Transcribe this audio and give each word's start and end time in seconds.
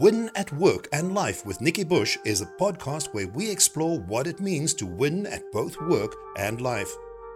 Win 0.00 0.30
at 0.34 0.50
Work 0.52 0.88
and 0.94 1.12
Life 1.12 1.44
with 1.44 1.60
Nikki 1.60 1.84
Bush 1.84 2.16
is 2.24 2.40
a 2.40 2.46
podcast 2.46 3.12
where 3.12 3.28
we 3.28 3.50
explore 3.50 3.98
what 3.98 4.26
it 4.26 4.40
means 4.40 4.72
to 4.72 4.86
win 4.86 5.26
at 5.26 5.52
both 5.52 5.78
work 5.82 6.16
and 6.38 6.58
life. 6.58 6.90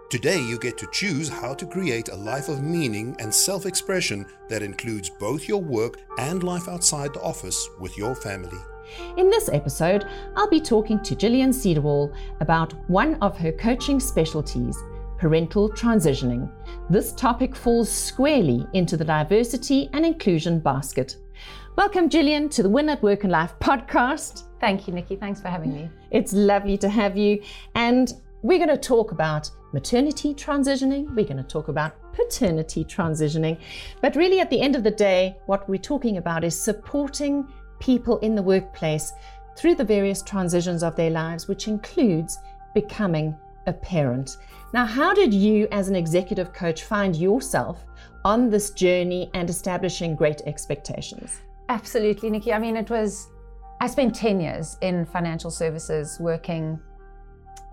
Today, 0.09 0.41
you 0.41 0.57
get 0.57 0.75
to 0.79 0.87
choose 0.91 1.29
how 1.29 1.53
to 1.53 1.67
create 1.67 2.09
a 2.09 2.15
life 2.15 2.49
of 2.49 2.63
meaning 2.63 3.15
and 3.19 3.31
self 3.31 3.67
expression 3.67 4.25
that 4.49 4.63
includes 4.63 5.11
both 5.11 5.47
your 5.47 5.61
work 5.61 6.01
and 6.17 6.41
life 6.41 6.67
outside 6.67 7.13
the 7.13 7.21
office 7.21 7.69
with 7.79 7.95
your 7.99 8.15
family. 8.15 8.57
In 9.17 9.29
this 9.29 9.47
episode, 9.49 10.07
I'll 10.35 10.49
be 10.49 10.59
talking 10.59 10.99
to 11.03 11.15
Gillian 11.15 11.51
Cedarwall 11.51 12.15
about 12.39 12.73
one 12.89 13.13
of 13.21 13.37
her 13.37 13.51
coaching 13.51 13.99
specialties 13.99 14.75
parental 15.19 15.69
transitioning. 15.69 16.51
This 16.89 17.13
topic 17.13 17.55
falls 17.55 17.91
squarely 17.91 18.65
into 18.73 18.97
the 18.97 19.05
diversity 19.05 19.87
and 19.93 20.03
inclusion 20.03 20.59
basket. 20.59 21.17
Welcome, 21.77 22.07
Gillian, 22.07 22.47
to 22.49 22.63
the 22.63 22.69
Win 22.69 22.87
at 22.87 23.03
Work 23.03 23.25
and 23.25 23.33
Life 23.33 23.53
podcast. 23.59 24.43
Thank 24.61 24.87
you, 24.87 24.93
Nikki. 24.93 25.17
Thanks 25.17 25.41
for 25.41 25.49
having 25.49 25.73
me. 25.73 25.89
It's 26.09 26.31
lovely 26.31 26.77
to 26.77 26.87
have 26.87 27.17
you. 27.17 27.43
And 27.75 28.13
we're 28.43 28.59
going 28.59 28.69
to 28.69 28.77
talk 28.77 29.11
about 29.11 29.51
maternity 29.73 30.33
transitioning. 30.33 31.13
We're 31.13 31.25
going 31.25 31.35
to 31.35 31.43
talk 31.43 31.67
about 31.67 31.97
paternity 32.13 32.85
transitioning. 32.85 33.59
But 34.01 34.15
really, 34.15 34.39
at 34.39 34.49
the 34.49 34.61
end 34.61 34.77
of 34.77 34.85
the 34.85 34.91
day, 34.91 35.35
what 35.47 35.67
we're 35.67 35.77
talking 35.77 36.15
about 36.15 36.45
is 36.45 36.57
supporting 36.57 37.45
people 37.81 38.19
in 38.19 38.35
the 38.35 38.41
workplace 38.41 39.11
through 39.57 39.75
the 39.75 39.83
various 39.83 40.21
transitions 40.21 40.81
of 40.81 40.95
their 40.95 41.09
lives, 41.09 41.49
which 41.49 41.67
includes 41.67 42.37
becoming 42.73 43.35
a 43.67 43.73
parent. 43.73 44.37
Now, 44.73 44.85
how 44.85 45.13
did 45.13 45.33
you, 45.33 45.67
as 45.73 45.89
an 45.89 45.97
executive 45.97 46.53
coach, 46.53 46.85
find 46.85 47.17
yourself 47.17 47.83
on 48.23 48.49
this 48.49 48.69
journey 48.69 49.29
and 49.33 49.49
establishing 49.49 50.15
great 50.15 50.41
expectations? 50.45 51.41
Absolutely, 51.69 52.29
Nikki. 52.29 52.53
I 52.53 52.59
mean, 52.59 52.77
it 52.77 52.89
was, 52.89 53.29
I 53.81 53.87
spent 53.87 54.15
10 54.15 54.39
years 54.39 54.77
in 54.81 55.05
financial 55.05 55.49
services 55.49 56.17
working 56.19 56.79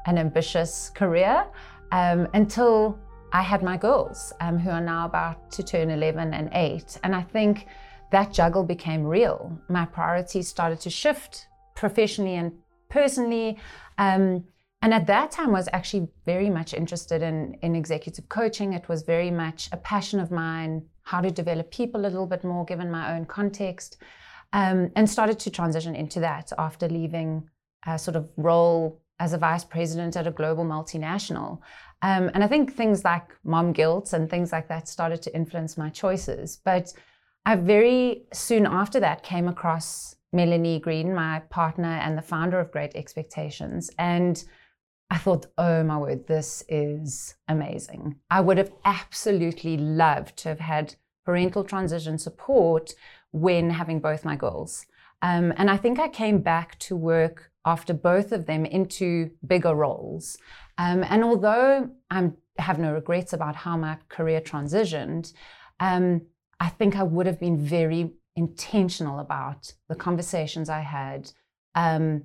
an 0.07 0.19
ambitious 0.19 0.91
career 0.91 1.47
um, 1.93 2.27
until 2.35 2.98
I 3.33 3.43
had 3.43 3.63
my 3.63 3.77
girls, 3.77 4.33
um, 4.41 4.59
who 4.59 4.70
are 4.70 4.81
now 4.81 5.07
about 5.07 5.51
to 5.53 5.63
turn 5.63 5.91
11 5.91 6.35
and 6.35 6.51
8. 6.53 6.98
And 7.05 7.15
I 7.15 7.23
think 7.23 7.67
that 8.11 8.33
juggle 8.33 8.65
became 8.65 9.05
real. 9.05 9.59
My 9.69 9.87
priorities 9.87 10.48
started 10.48 10.81
to 10.81 10.91
shift 10.91 11.47
professionally 11.75 12.37
and 12.37 12.53
personally. 12.89 13.59
Um, 13.98 14.45
and 14.83 14.93
at 14.93 15.07
that 15.07 15.31
time, 15.31 15.53
was 15.53 15.69
actually 15.73 16.09
very 16.27 16.51
much 16.51 16.75
interested 16.75 17.23
in, 17.23 17.57
in 17.63 17.77
executive 17.77 18.29
coaching. 18.29 18.73
It 18.73 18.89
was 18.89 19.03
very 19.03 19.31
much 19.31 19.69
a 19.70 19.77
passion 19.77 20.19
of 20.19 20.31
mine, 20.31 20.83
how 21.05 21.20
to 21.20 21.31
develop 21.31 21.70
people 21.70 22.00
a 22.00 22.08
little 22.08 22.27
bit 22.27 22.45
more 22.45 22.64
given 22.64 22.91
my 22.91 23.14
own 23.14 23.25
context, 23.25 23.97
um, 24.53 24.91
and 24.97 25.08
started 25.08 25.39
to 25.41 25.50
transition 25.50 25.95
into 25.95 26.20
that 26.20 26.53
after 26.58 26.89
leaving 26.89 27.48
a 27.86 27.98
sort 27.98 28.17
of 28.17 28.28
role 28.36 29.00
as 29.19 29.33
a 29.33 29.39
vice 29.39 29.64
president 29.64 30.17
at 30.17 30.27
a 30.27 30.30
global 30.30 30.64
multinational. 30.64 31.61
Um, 32.03 32.30
and 32.34 32.42
I 32.42 32.48
think 32.48 32.73
things 32.73 33.05
like 33.05 33.36
mom 33.45 33.73
guilt 33.73 34.12
and 34.12 34.28
things 34.28 34.50
like 34.50 34.69
that 34.69 34.89
started 34.89 35.23
to 35.23 35.34
influence 35.34 35.77
my 35.77 35.89
choices. 35.91 36.61
But 36.64 36.92
I 37.47 37.56
very 37.56 38.25
soon 38.33 38.67
after 38.67 38.98
that 39.00 39.23
came 39.23 39.48
across 39.48 40.17
Melanie 40.33 40.80
Green, 40.80 41.14
my 41.14 41.41
partner 41.50 41.98
and 42.05 42.17
the 42.17 42.23
founder 42.23 42.58
of 42.58 42.73
Great 42.73 42.97
Expectations. 42.97 43.91
And 43.98 44.42
I 45.13 45.19
thought, 45.19 45.45
oh 45.59 45.85
my 45.85 45.99
word, 45.99 46.27
this 46.27 46.65
is 46.71 47.35
amazing. 47.47 48.17
I 48.31 48.41
would 48.41 48.57
have 48.57 48.73
absolutely 48.87 49.77
loved 49.77 50.39
to 50.39 50.49
have 50.49 50.61
had 50.61 50.95
parental 51.27 51.65
transition 51.65 52.17
support 52.17 52.95
when 53.31 53.69
having 53.69 54.01
both 54.01 54.25
my 54.25 54.37
girls. 54.37 54.87
Um, 55.21 55.53
and 55.59 55.71
I 55.71 55.77
think 55.77 55.99
I 55.99 56.09
came 56.09 56.39
back 56.39 56.79
to 56.79 56.97
work 56.97 57.53
after 57.67 57.93
both 57.93 58.33
of 58.33 58.47
them 58.47 58.65
into 58.65 59.33
bigger 59.47 59.75
roles. 59.75 60.39
Um, 60.79 61.05
and 61.05 61.23
although 61.23 61.91
I 62.11 62.31
have 62.57 62.79
no 62.79 62.95
regrets 62.95 63.35
about 63.35 63.55
how 63.55 63.77
my 63.77 63.98
career 64.09 64.41
transitioned, 64.41 65.35
um, 65.79 66.23
I 66.59 66.70
think 66.70 66.97
I 66.97 67.03
would 67.03 67.27
have 67.27 67.39
been 67.39 67.59
very 67.59 68.15
intentional 68.35 69.19
about 69.19 69.75
the 69.91 69.95
conversations 69.95 70.70
I 70.70 70.81
had, 70.81 71.33
um, 71.75 72.23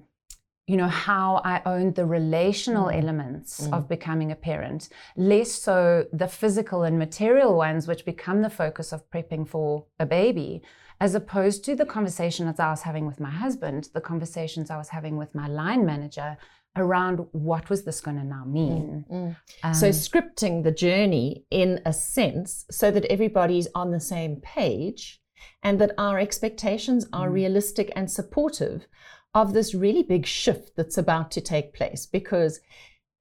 you 0.67 0.75
know, 0.75 0.89
how 0.89 1.41
I 1.45 1.61
owned 1.65 1.95
the 1.95 2.05
relational 2.05 2.87
mm. 2.87 3.01
elements 3.01 3.67
mm. 3.67 3.73
of 3.73 3.87
becoming 3.87 4.31
a 4.31 4.35
parent, 4.35 4.89
less 5.15 5.51
so 5.51 6.05
the 6.11 6.27
physical 6.27 6.83
and 6.83 6.99
material 6.99 7.55
ones, 7.55 7.87
which 7.87 8.03
become 8.03 8.41
the 8.41 8.49
focus 8.49 8.91
of 8.91 9.09
prepping 9.09 9.47
for 9.47 9.85
a 9.97 10.05
baby, 10.05 10.61
as 10.99 11.15
opposed 11.15 11.63
to 11.65 11.75
the 11.75 11.85
conversations 11.85 12.59
I 12.59 12.69
was 12.69 12.81
having 12.81 13.07
with 13.07 13.19
my 13.19 13.29
husband, 13.29 13.89
the 13.93 14.01
conversations 14.01 14.69
I 14.69 14.77
was 14.77 14.89
having 14.89 15.15
with 15.15 15.33
my 15.33 15.47
line 15.47 15.85
manager 15.85 16.37
around 16.75 17.25
what 17.31 17.69
was 17.69 17.83
this 17.85 18.01
going 18.01 18.17
to 18.17 18.23
now 18.23 18.43
mean. 18.45 19.05
Mm. 19.09 19.17
mm. 19.29 19.35
Um, 19.63 19.73
so, 19.73 19.89
scripting 19.89 20.63
the 20.63 20.71
journey 20.71 21.45
in 21.49 21.79
a 21.85 21.93
sense 21.93 22.65
so 22.69 22.91
that 22.91 23.05
everybody's 23.05 23.69
on 23.73 23.91
the 23.91 24.01
same 24.01 24.41
page 24.41 25.21
and 25.63 25.79
that 25.79 25.93
our 25.97 26.19
expectations 26.19 27.07
are 27.13 27.29
mm. 27.29 27.33
realistic 27.33 27.91
and 27.95 28.11
supportive 28.11 28.85
of 29.33 29.53
this 29.53 29.75
really 29.75 30.03
big 30.03 30.25
shift 30.25 30.75
that's 30.75 30.97
about 30.97 31.31
to 31.31 31.41
take 31.41 31.73
place 31.73 32.05
because 32.05 32.59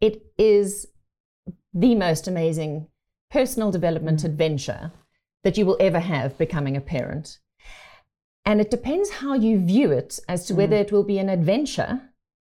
it 0.01 0.23
is 0.39 0.87
the 1.75 1.95
most 1.95 2.27
amazing 2.27 2.87
personal 3.31 3.71
development 3.71 4.21
mm. 4.21 4.25
adventure 4.25 4.93
that 5.45 5.57
you 5.57 5.67
will 5.67 5.77
ever 5.79 6.01
have 6.01 6.39
becoming 6.39 6.77
a 6.77 6.81
parent. 6.81 7.39
And 8.45 8.61
it 8.61 8.71
depends 8.71 9.11
how 9.11 9.35
you 9.35 9.59
view 9.59 9.91
it 9.91 10.19
as 10.29 10.47
to 10.47 10.55
mm. 10.55 10.57
whether 10.57 10.77
it 10.77 10.93
will 10.93 11.05
be 11.05 11.19
an 11.19 11.29
adventure 11.29 12.01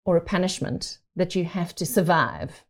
or 0.05 0.17
a 0.17 0.21
punishment 0.21 0.99
that 1.15 1.35
you 1.35 1.45
have 1.45 1.73
to 1.75 1.85
survive. 1.85 2.63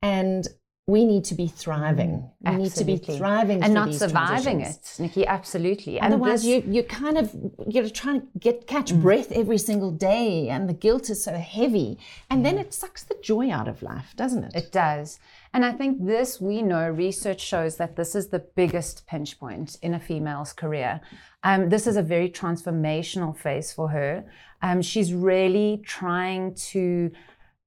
And 0.00 0.46
we 0.88 1.04
need 1.04 1.24
to 1.24 1.34
be 1.36 1.46
thriving. 1.46 2.28
Mm, 2.44 2.56
we 2.56 2.62
need 2.64 2.72
to 2.72 2.84
be 2.84 2.96
thriving 2.96 3.62
and 3.62 3.72
not 3.72 3.94
surviving 3.94 4.62
it, 4.62 4.96
Nikki. 4.98 5.24
Absolutely. 5.24 6.00
Otherwise, 6.00 6.42
this, 6.42 6.66
you 6.66 6.72
you 6.74 6.82
kind 6.82 7.16
of 7.16 7.32
you're 7.68 7.88
trying 7.88 8.20
to 8.20 8.26
get 8.38 8.66
catch 8.66 8.92
mm. 8.92 9.00
breath 9.00 9.30
every 9.30 9.58
single 9.58 9.92
day, 9.92 10.48
and 10.48 10.68
the 10.68 10.74
guilt 10.74 11.08
is 11.08 11.22
so 11.22 11.34
heavy, 11.34 11.98
and 12.30 12.40
mm. 12.40 12.44
then 12.44 12.58
it 12.58 12.74
sucks 12.74 13.04
the 13.04 13.16
joy 13.22 13.48
out 13.50 13.68
of 13.68 13.80
life, 13.82 14.12
doesn't 14.16 14.42
it? 14.42 14.56
It 14.56 14.72
does. 14.72 15.20
And 15.54 15.64
I 15.64 15.72
think 15.72 16.04
this 16.04 16.40
we 16.40 16.62
know 16.62 16.88
research 16.88 17.40
shows 17.40 17.76
that 17.76 17.94
this 17.94 18.16
is 18.16 18.28
the 18.28 18.40
biggest 18.40 19.06
pinch 19.06 19.38
point 19.38 19.78
in 19.82 19.94
a 19.94 20.00
female's 20.00 20.52
career. 20.52 21.00
Um, 21.44 21.68
this 21.68 21.86
is 21.86 21.96
a 21.96 22.02
very 22.02 22.28
transformational 22.28 23.36
phase 23.36 23.72
for 23.72 23.88
her. 23.88 24.24
Um, 24.62 24.80
she's 24.82 25.12
really 25.12 25.82
trying 25.84 26.54
to 26.54 27.10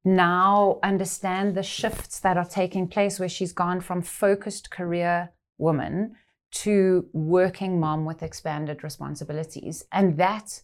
now 0.06 0.80
understand 0.84 1.56
the 1.56 1.64
shifts 1.64 2.20
that 2.20 2.38
are 2.38 2.46
taking 2.46 2.88
place 2.88 3.20
where 3.20 3.30
she's 3.30 3.54
gone 3.54 3.82
from 3.82 4.02
focused 4.02 4.72
career 4.72 5.32
woman 5.58 6.16
to 6.52 7.08
working 7.12 7.80
mom 7.80 8.06
with 8.06 8.24
expanded 8.24 8.84
responsibilities. 8.84 9.84
And 9.92 10.18
that 10.18 10.62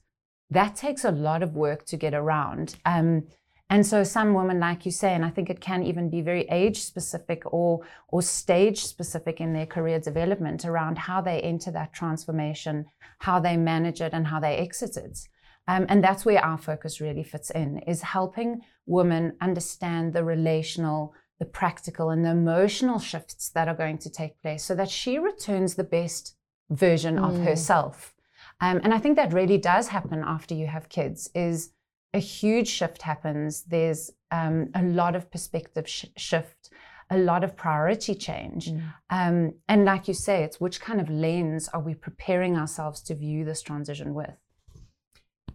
that 0.49 0.75
takes 0.75 1.05
a 1.05 1.11
lot 1.11 1.43
of 1.43 1.55
work 1.55 1.85
to 1.85 1.97
get 1.97 2.13
around. 2.13 2.75
Um, 2.85 3.27
and 3.69 3.87
so 3.87 4.03
some 4.03 4.33
women 4.33 4.59
like 4.59 4.85
you 4.85 4.91
say 4.91 5.13
and 5.13 5.23
i 5.23 5.29
think 5.29 5.49
it 5.49 5.61
can 5.61 5.81
even 5.81 6.09
be 6.09 6.19
very 6.19 6.41
age 6.49 6.81
specific 6.81 7.41
or 7.53 7.79
or 8.09 8.21
stage 8.21 8.83
specific 8.83 9.39
in 9.39 9.53
their 9.53 9.65
career 9.65 9.97
development 9.97 10.65
around 10.65 10.97
how 10.97 11.21
they 11.21 11.39
enter 11.39 11.71
that 11.71 11.93
transformation 11.93 12.85
how 13.21 13.39
they 13.39 13.55
manage 13.55 14.01
it 14.01 14.13
and 14.13 14.27
how 14.27 14.39
they 14.39 14.57
exit 14.57 14.97
it. 14.97 15.27
Um, 15.67 15.85
and 15.89 16.03
that's 16.03 16.25
where 16.25 16.43
our 16.43 16.57
focus 16.57 16.99
really 16.99 17.23
fits 17.23 17.51
in, 17.51 17.79
is 17.79 18.01
helping 18.01 18.61
women 18.85 19.35
understand 19.41 20.13
the 20.13 20.23
relational, 20.23 21.13
the 21.39 21.45
practical, 21.45 22.09
and 22.09 22.25
the 22.25 22.31
emotional 22.31 22.99
shifts 22.99 23.49
that 23.49 23.67
are 23.67 23.75
going 23.75 23.97
to 23.99 24.09
take 24.09 24.41
place 24.41 24.63
so 24.63 24.75
that 24.75 24.89
she 24.89 25.17
returns 25.17 25.75
the 25.75 25.83
best 25.83 26.35
version 26.69 27.17
mm. 27.17 27.27
of 27.27 27.43
herself. 27.45 28.13
Um, 28.59 28.79
and 28.83 28.93
I 28.93 28.99
think 28.99 29.15
that 29.15 29.33
really 29.33 29.57
does 29.57 29.87
happen 29.87 30.23
after 30.25 30.53
you 30.53 30.67
have 30.67 30.89
kids, 30.89 31.29
is 31.33 31.73
a 32.13 32.19
huge 32.19 32.67
shift 32.67 33.01
happens. 33.01 33.63
There's 33.63 34.11
um, 34.31 34.69
a 34.75 34.83
lot 34.83 35.15
of 35.15 35.31
perspective 35.31 35.87
sh- 35.87 36.05
shift, 36.17 36.69
a 37.09 37.17
lot 37.17 37.43
of 37.43 37.55
priority 37.55 38.15
change. 38.15 38.69
Mm. 38.69 38.93
Um, 39.09 39.53
and 39.67 39.85
like 39.85 40.07
you 40.07 40.13
say, 40.13 40.43
it's 40.43 40.59
which 40.59 40.79
kind 40.79 41.01
of 41.01 41.09
lens 41.09 41.69
are 41.69 41.81
we 41.81 41.95
preparing 41.95 42.57
ourselves 42.57 43.01
to 43.03 43.15
view 43.15 43.45
this 43.45 43.61
transition 43.61 44.13
with? 44.13 44.35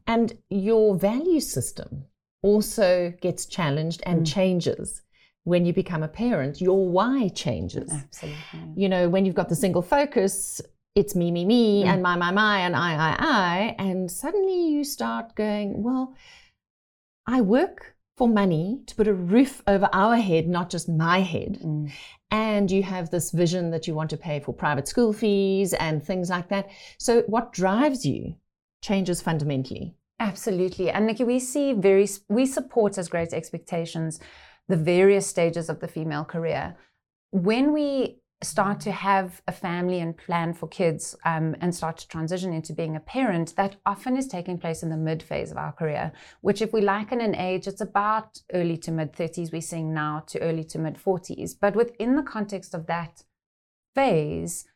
And 0.07 0.39
your 0.49 0.97
value 0.97 1.41
system 1.41 2.07
also 2.47 3.13
gets 3.21 3.47
challenged 3.47 4.03
and 4.07 4.23
mm. 4.23 4.33
changes 4.33 5.03
when 5.45 5.67
you 5.67 5.73
become 5.73 6.03
a 6.03 6.09
parent. 6.09 6.61
Your 6.61 6.89
why 6.89 7.29
changes. 7.29 7.91
Absolutely. 7.93 8.73
You 8.77 8.89
know, 8.89 9.09
when 9.09 9.25
you've 9.25 9.35
got 9.35 9.49
the 9.49 9.57
single 9.57 9.83
focus, 9.83 10.61
it's 10.95 11.15
me, 11.15 11.31
me, 11.31 11.45
me, 11.45 11.85
mm. 11.85 11.89
and 11.89 12.03
my, 12.03 12.17
my, 12.17 12.31
my, 12.31 12.61
and 12.61 12.77
I, 12.77 12.95
I, 12.95 13.17
I. 13.19 13.77
And 13.79 14.11
suddenly 14.11 14.69
you 14.69 14.85
start 14.85 15.35
going, 15.35 15.83
well, 15.83 16.15
I 17.27 17.41
work 17.41 17.97
for 18.17 18.29
money 18.29 18.81
to 18.87 18.95
put 18.95 19.09
a 19.09 19.13
roof 19.13 19.63
over 19.67 19.89
our 19.93 20.17
head, 20.17 20.49
not 20.49 20.71
just 20.71 20.89
my 20.89 21.21
head. 21.21 21.59
Mm. 21.63 21.91
And 22.31 22.71
you 22.71 22.83
have 22.85 23.11
this 23.11 23.31
vision 23.33 23.71
that 23.73 23.87
you 23.87 23.95
want 23.95 24.11
to 24.11 24.17
pay 24.17 24.41
for 24.41 24.53
private 24.53 24.89
school 24.89 25.13
fees 25.13 25.75
and 25.75 26.03
things 26.03 26.31
like 26.31 26.49
that. 26.49 26.71
So, 26.99 27.23
what 27.23 27.53
drives 27.53 28.07
you 28.07 28.37
changes 28.87 29.21
fundamentally. 29.21 29.95
Absolutely. 30.19 30.91
And 30.91 31.07
Nikki, 31.07 31.25
we 31.25 31.39
see 31.39 31.73
very, 31.73 32.09
we 32.29 32.47
support 32.47 32.97
as 32.99 33.09
Great 33.09 33.33
Expectations 33.33 34.21
the 34.69 34.77
various 34.77 35.27
stages 35.27 35.69
of 35.69 35.81
the 35.81 35.89
female 35.89 36.25
career. 36.25 36.77
When 37.31 37.73
we 37.73 38.19
start 38.43 38.81
to 38.81 38.93
have 38.93 39.41
a 39.47 39.53
family 39.53 40.01
and 40.01 40.17
plan 40.17 40.53
for 40.53 40.69
kids 40.69 41.17
um, 41.25 41.57
and 41.61 41.75
start 41.75 41.97
to 41.99 42.09
transition 42.09 42.53
into 42.53 42.73
being 42.73 42.97
a 42.97 43.01
parent, 43.01 43.55
that 43.57 43.77
often 43.87 44.17
is 44.17 44.27
taking 44.27 44.59
place 44.59 44.83
in 44.83 44.91
the 44.91 44.97
mid 44.97 45.23
phase 45.23 45.51
of 45.51 45.57
our 45.57 45.73
career, 45.73 46.13
which, 46.41 46.61
if 46.61 46.73
we 46.73 46.81
liken 46.81 47.21
an 47.21 47.35
age, 47.35 47.67
it's 47.67 47.81
about 47.81 48.41
early 48.53 48.77
to 48.79 48.91
mid 48.91 49.13
30s, 49.13 49.53
we're 49.53 49.61
seeing 49.61 49.95
now 49.95 50.23
to 50.27 50.41
early 50.41 50.65
to 50.65 50.79
mid 50.79 50.97
40s. 50.97 51.55
But 51.59 51.77
within 51.77 52.17
the 52.17 52.23
context 52.23 52.75
of 52.75 52.87
that 52.87 53.25
phase, 53.95 54.67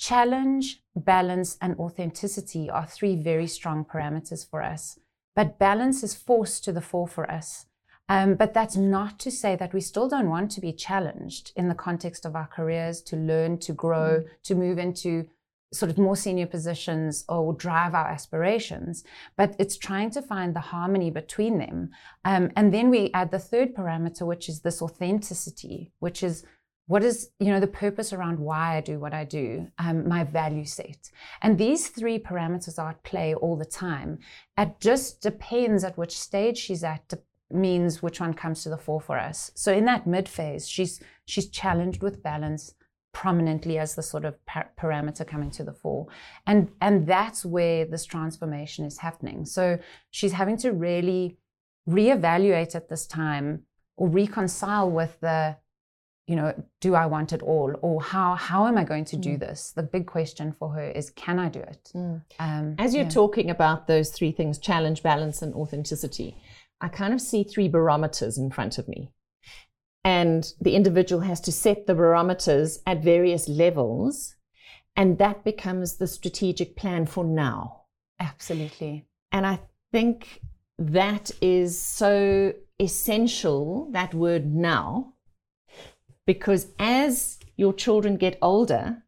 challenge, 0.00 0.82
balance, 0.96 1.58
and 1.60 1.78
authenticity 1.78 2.70
are 2.70 2.86
three 2.86 3.14
very 3.14 3.46
strong 3.46 3.84
parameters 3.84 4.48
for 4.48 4.62
us. 4.62 4.98
But 5.36 5.58
balance 5.58 6.02
is 6.02 6.14
forced 6.14 6.64
to 6.64 6.72
the 6.72 6.80
fore 6.80 7.06
for 7.06 7.30
us. 7.30 7.66
Um, 8.08 8.34
but 8.34 8.54
that's 8.54 8.76
not 8.76 9.20
to 9.20 9.30
say 9.30 9.54
that 9.56 9.72
we 9.72 9.80
still 9.80 10.08
don't 10.08 10.30
want 10.30 10.50
to 10.52 10.60
be 10.60 10.72
challenged 10.72 11.52
in 11.54 11.68
the 11.68 11.76
context 11.76 12.24
of 12.24 12.34
our 12.34 12.48
careers, 12.48 13.02
to 13.02 13.16
learn, 13.16 13.58
to 13.58 13.72
grow, 13.72 14.22
mm. 14.22 14.28
to 14.44 14.54
move 14.56 14.78
into 14.78 15.28
sort 15.72 15.90
of 15.92 15.98
more 15.98 16.16
senior 16.16 16.46
positions 16.46 17.24
or 17.28 17.52
drive 17.52 17.94
our 17.94 18.08
aspirations. 18.08 19.04
But 19.36 19.54
it's 19.58 19.76
trying 19.76 20.10
to 20.12 20.22
find 20.22 20.56
the 20.56 20.60
harmony 20.60 21.10
between 21.10 21.58
them. 21.58 21.90
Um, 22.24 22.50
and 22.56 22.74
then 22.74 22.90
we 22.90 23.12
add 23.14 23.30
the 23.30 23.38
third 23.38 23.76
parameter, 23.76 24.26
which 24.26 24.48
is 24.48 24.62
this 24.62 24.82
authenticity, 24.82 25.92
which 26.00 26.24
is 26.24 26.44
what 26.90 27.02
is 27.04 27.30
you 27.38 27.50
know 27.52 27.60
the 27.60 27.76
purpose 27.84 28.12
around 28.12 28.38
why 28.38 28.76
i 28.76 28.80
do 28.80 28.98
what 28.98 29.14
i 29.14 29.24
do 29.24 29.66
um, 29.78 30.08
my 30.08 30.22
value 30.24 30.64
set 30.64 31.10
and 31.42 31.56
these 31.56 31.88
three 31.88 32.18
parameters 32.18 32.78
are 32.78 32.90
at 32.90 33.02
play 33.02 33.34
all 33.34 33.56
the 33.56 33.72
time 33.86 34.18
it 34.58 34.70
just 34.80 35.20
depends 35.20 35.84
at 35.84 35.98
which 35.98 36.18
stage 36.18 36.58
she's 36.58 36.84
at 36.84 37.14
means 37.50 38.02
which 38.02 38.20
one 38.20 38.34
comes 38.34 38.62
to 38.62 38.68
the 38.68 38.76
fore 38.76 39.00
for 39.00 39.18
us. 39.18 39.50
So 39.54 39.72
in 39.72 39.84
that 39.86 40.06
mid 40.06 40.28
phase, 40.28 40.68
she's 40.68 41.00
she's 41.24 41.48
challenged 41.48 42.02
with 42.02 42.22
balance 42.22 42.74
prominently 43.12 43.76
as 43.78 43.96
the 43.96 44.02
sort 44.02 44.24
of 44.24 44.44
par- 44.46 44.70
parameter 44.80 45.26
coming 45.26 45.50
to 45.52 45.64
the 45.64 45.72
fore, 45.72 46.06
and 46.46 46.70
and 46.80 47.06
that's 47.06 47.44
where 47.44 47.84
this 47.84 48.04
transformation 48.04 48.84
is 48.84 48.98
happening. 48.98 49.44
So 49.44 49.78
she's 50.10 50.32
having 50.32 50.56
to 50.58 50.72
really 50.72 51.38
reevaluate 51.88 52.74
at 52.74 52.88
this 52.88 53.06
time 53.06 53.64
or 53.96 54.08
reconcile 54.08 54.90
with 54.90 55.18
the 55.20 55.56
you 56.26 56.36
know 56.36 56.54
do 56.80 56.94
i 56.94 57.06
want 57.06 57.32
it 57.32 57.42
all 57.42 57.74
or 57.82 58.00
how 58.00 58.34
how 58.34 58.66
am 58.66 58.78
i 58.78 58.84
going 58.84 59.04
to 59.04 59.16
do 59.16 59.30
mm. 59.30 59.40
this 59.40 59.72
the 59.72 59.82
big 59.82 60.06
question 60.06 60.52
for 60.52 60.72
her 60.72 60.90
is 60.90 61.10
can 61.10 61.38
i 61.38 61.48
do 61.48 61.60
it 61.60 61.90
mm. 61.94 62.20
um, 62.38 62.74
as 62.78 62.94
you're 62.94 63.04
yeah. 63.04 63.10
talking 63.10 63.50
about 63.50 63.86
those 63.86 64.10
three 64.10 64.30
things 64.30 64.58
challenge 64.58 65.02
balance 65.02 65.42
and 65.42 65.54
authenticity 65.54 66.36
I 66.80 66.88
kind 66.88 67.12
of 67.12 67.20
see 67.20 67.44
three 67.44 67.68
barometers 67.68 68.38
in 68.38 68.50
front 68.50 68.78
of 68.78 68.88
me. 68.88 69.10
And 70.02 70.50
the 70.60 70.74
individual 70.74 71.20
has 71.22 71.40
to 71.42 71.52
set 71.52 71.86
the 71.86 71.94
barometers 71.94 72.80
at 72.86 73.02
various 73.02 73.48
levels. 73.48 74.34
And 74.96 75.18
that 75.18 75.44
becomes 75.44 75.96
the 75.96 76.06
strategic 76.06 76.76
plan 76.76 77.06
for 77.06 77.24
now. 77.24 77.82
Absolutely. 78.18 79.06
And 79.30 79.46
I 79.46 79.60
think 79.92 80.40
that 80.78 81.30
is 81.42 81.80
so 81.80 82.54
essential, 82.80 83.90
that 83.92 84.14
word 84.14 84.46
now, 84.46 85.14
because 86.32 86.68
as 86.78 87.38
your 87.56 87.72
children 87.72 88.16
get 88.16 88.38
older, 88.40 89.02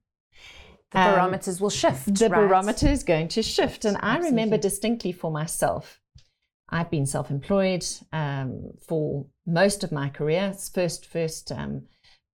the 0.91 0.99
barometers 0.99 1.59
um, 1.59 1.63
will 1.63 1.71
shift. 1.71 2.19
The 2.19 2.29
right? 2.29 2.41
barometer 2.41 2.89
is 2.89 3.05
going 3.05 3.29
to 3.29 3.43
shift. 3.43 3.85
And 3.85 3.97
Absolutely. 3.97 4.27
I 4.27 4.31
remember 4.31 4.59
distinctly 4.59 5.13
for 5.13 5.31
myself 5.31 6.01
I've 6.69 6.91
been 6.91 7.07
self-employed 7.07 7.85
um, 8.13 8.73
for 8.89 9.27
most 9.47 9.85
of 9.85 9.93
my 9.93 10.09
career. 10.09 10.53
First, 10.75 11.07
first 11.07 11.53
um, 11.53 11.83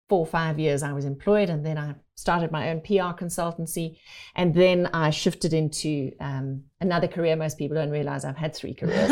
four 0.08 0.20
or 0.20 0.26
five 0.26 0.58
years 0.58 0.84
I 0.84 0.94
was 0.94 1.04
employed, 1.04 1.50
and 1.50 1.66
then 1.66 1.78
I 1.78 1.96
started 2.16 2.52
my 2.52 2.70
own 2.70 2.80
PR 2.80 3.12
consultancy, 3.24 3.98
and 4.36 4.54
then 4.54 4.88
I 4.94 5.10
shifted 5.10 5.54
into 5.54 6.12
um, 6.22 6.64
another 6.80 7.08
career. 7.08 7.36
Most 7.36 7.58
people 7.58 7.76
don't 7.76 7.90
realize 7.90 8.24
I've 8.24 8.38
had 8.38 8.56
three 8.56 8.76
careers, 8.76 9.12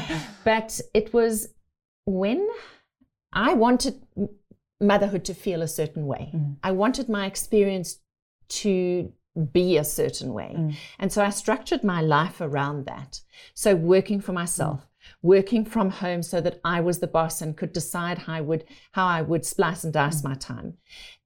but 0.44 0.78
it 0.94 1.12
was 1.12 1.48
when 2.04 2.46
I 3.32 3.54
wanted 3.54 4.02
motherhood 4.80 5.24
to 5.24 5.34
feel 5.34 5.62
a 5.62 5.68
certain 5.68 6.06
way. 6.06 6.30
Mm. 6.34 6.56
I 6.62 6.72
wanted 6.72 7.08
my 7.08 7.26
experience 7.26 7.98
to 8.48 9.12
be 9.52 9.76
a 9.76 9.84
certain 9.84 10.32
way. 10.32 10.54
Mm. 10.56 10.74
And 10.98 11.12
so 11.12 11.22
I 11.22 11.30
structured 11.30 11.84
my 11.84 12.00
life 12.00 12.40
around 12.40 12.86
that. 12.86 13.20
So 13.54 13.74
working 13.74 14.20
for 14.20 14.32
myself, 14.32 14.80
mm. 14.80 14.86
working 15.22 15.64
from 15.64 15.90
home 15.90 16.22
so 16.22 16.40
that 16.40 16.58
I 16.64 16.80
was 16.80 17.00
the 17.00 17.06
boss 17.06 17.42
and 17.42 17.56
could 17.56 17.72
decide 17.72 18.18
how 18.18 18.34
I 18.34 18.40
would 18.40 18.64
how 18.92 19.06
I 19.06 19.20
would 19.22 19.44
splice 19.44 19.84
and 19.84 19.92
dice 19.92 20.22
mm. 20.22 20.30
my 20.30 20.34
time. 20.34 20.74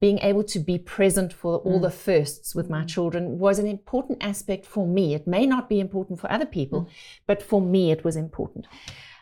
Being 0.01 0.19
able 0.19 0.43
to 0.45 0.59
be 0.59 0.77
present 0.77 1.31
for 1.31 1.57
all 1.59 1.79
mm. 1.79 1.83
the 1.83 1.91
firsts 1.91 2.53
with 2.53 2.69
my 2.69 2.83
mm. 2.83 2.87
children 2.87 3.39
was 3.39 3.59
an 3.59 3.67
important 3.67 4.21
aspect 4.21 4.65
for 4.65 4.85
me. 4.85 5.13
It 5.13 5.25
may 5.25 5.45
not 5.45 5.69
be 5.69 5.79
important 5.79 6.19
for 6.19 6.31
other 6.31 6.45
people, 6.45 6.81
mm. 6.81 6.89
but 7.27 7.41
for 7.41 7.61
me 7.61 7.91
it 7.91 8.03
was 8.03 8.17
important. 8.17 8.67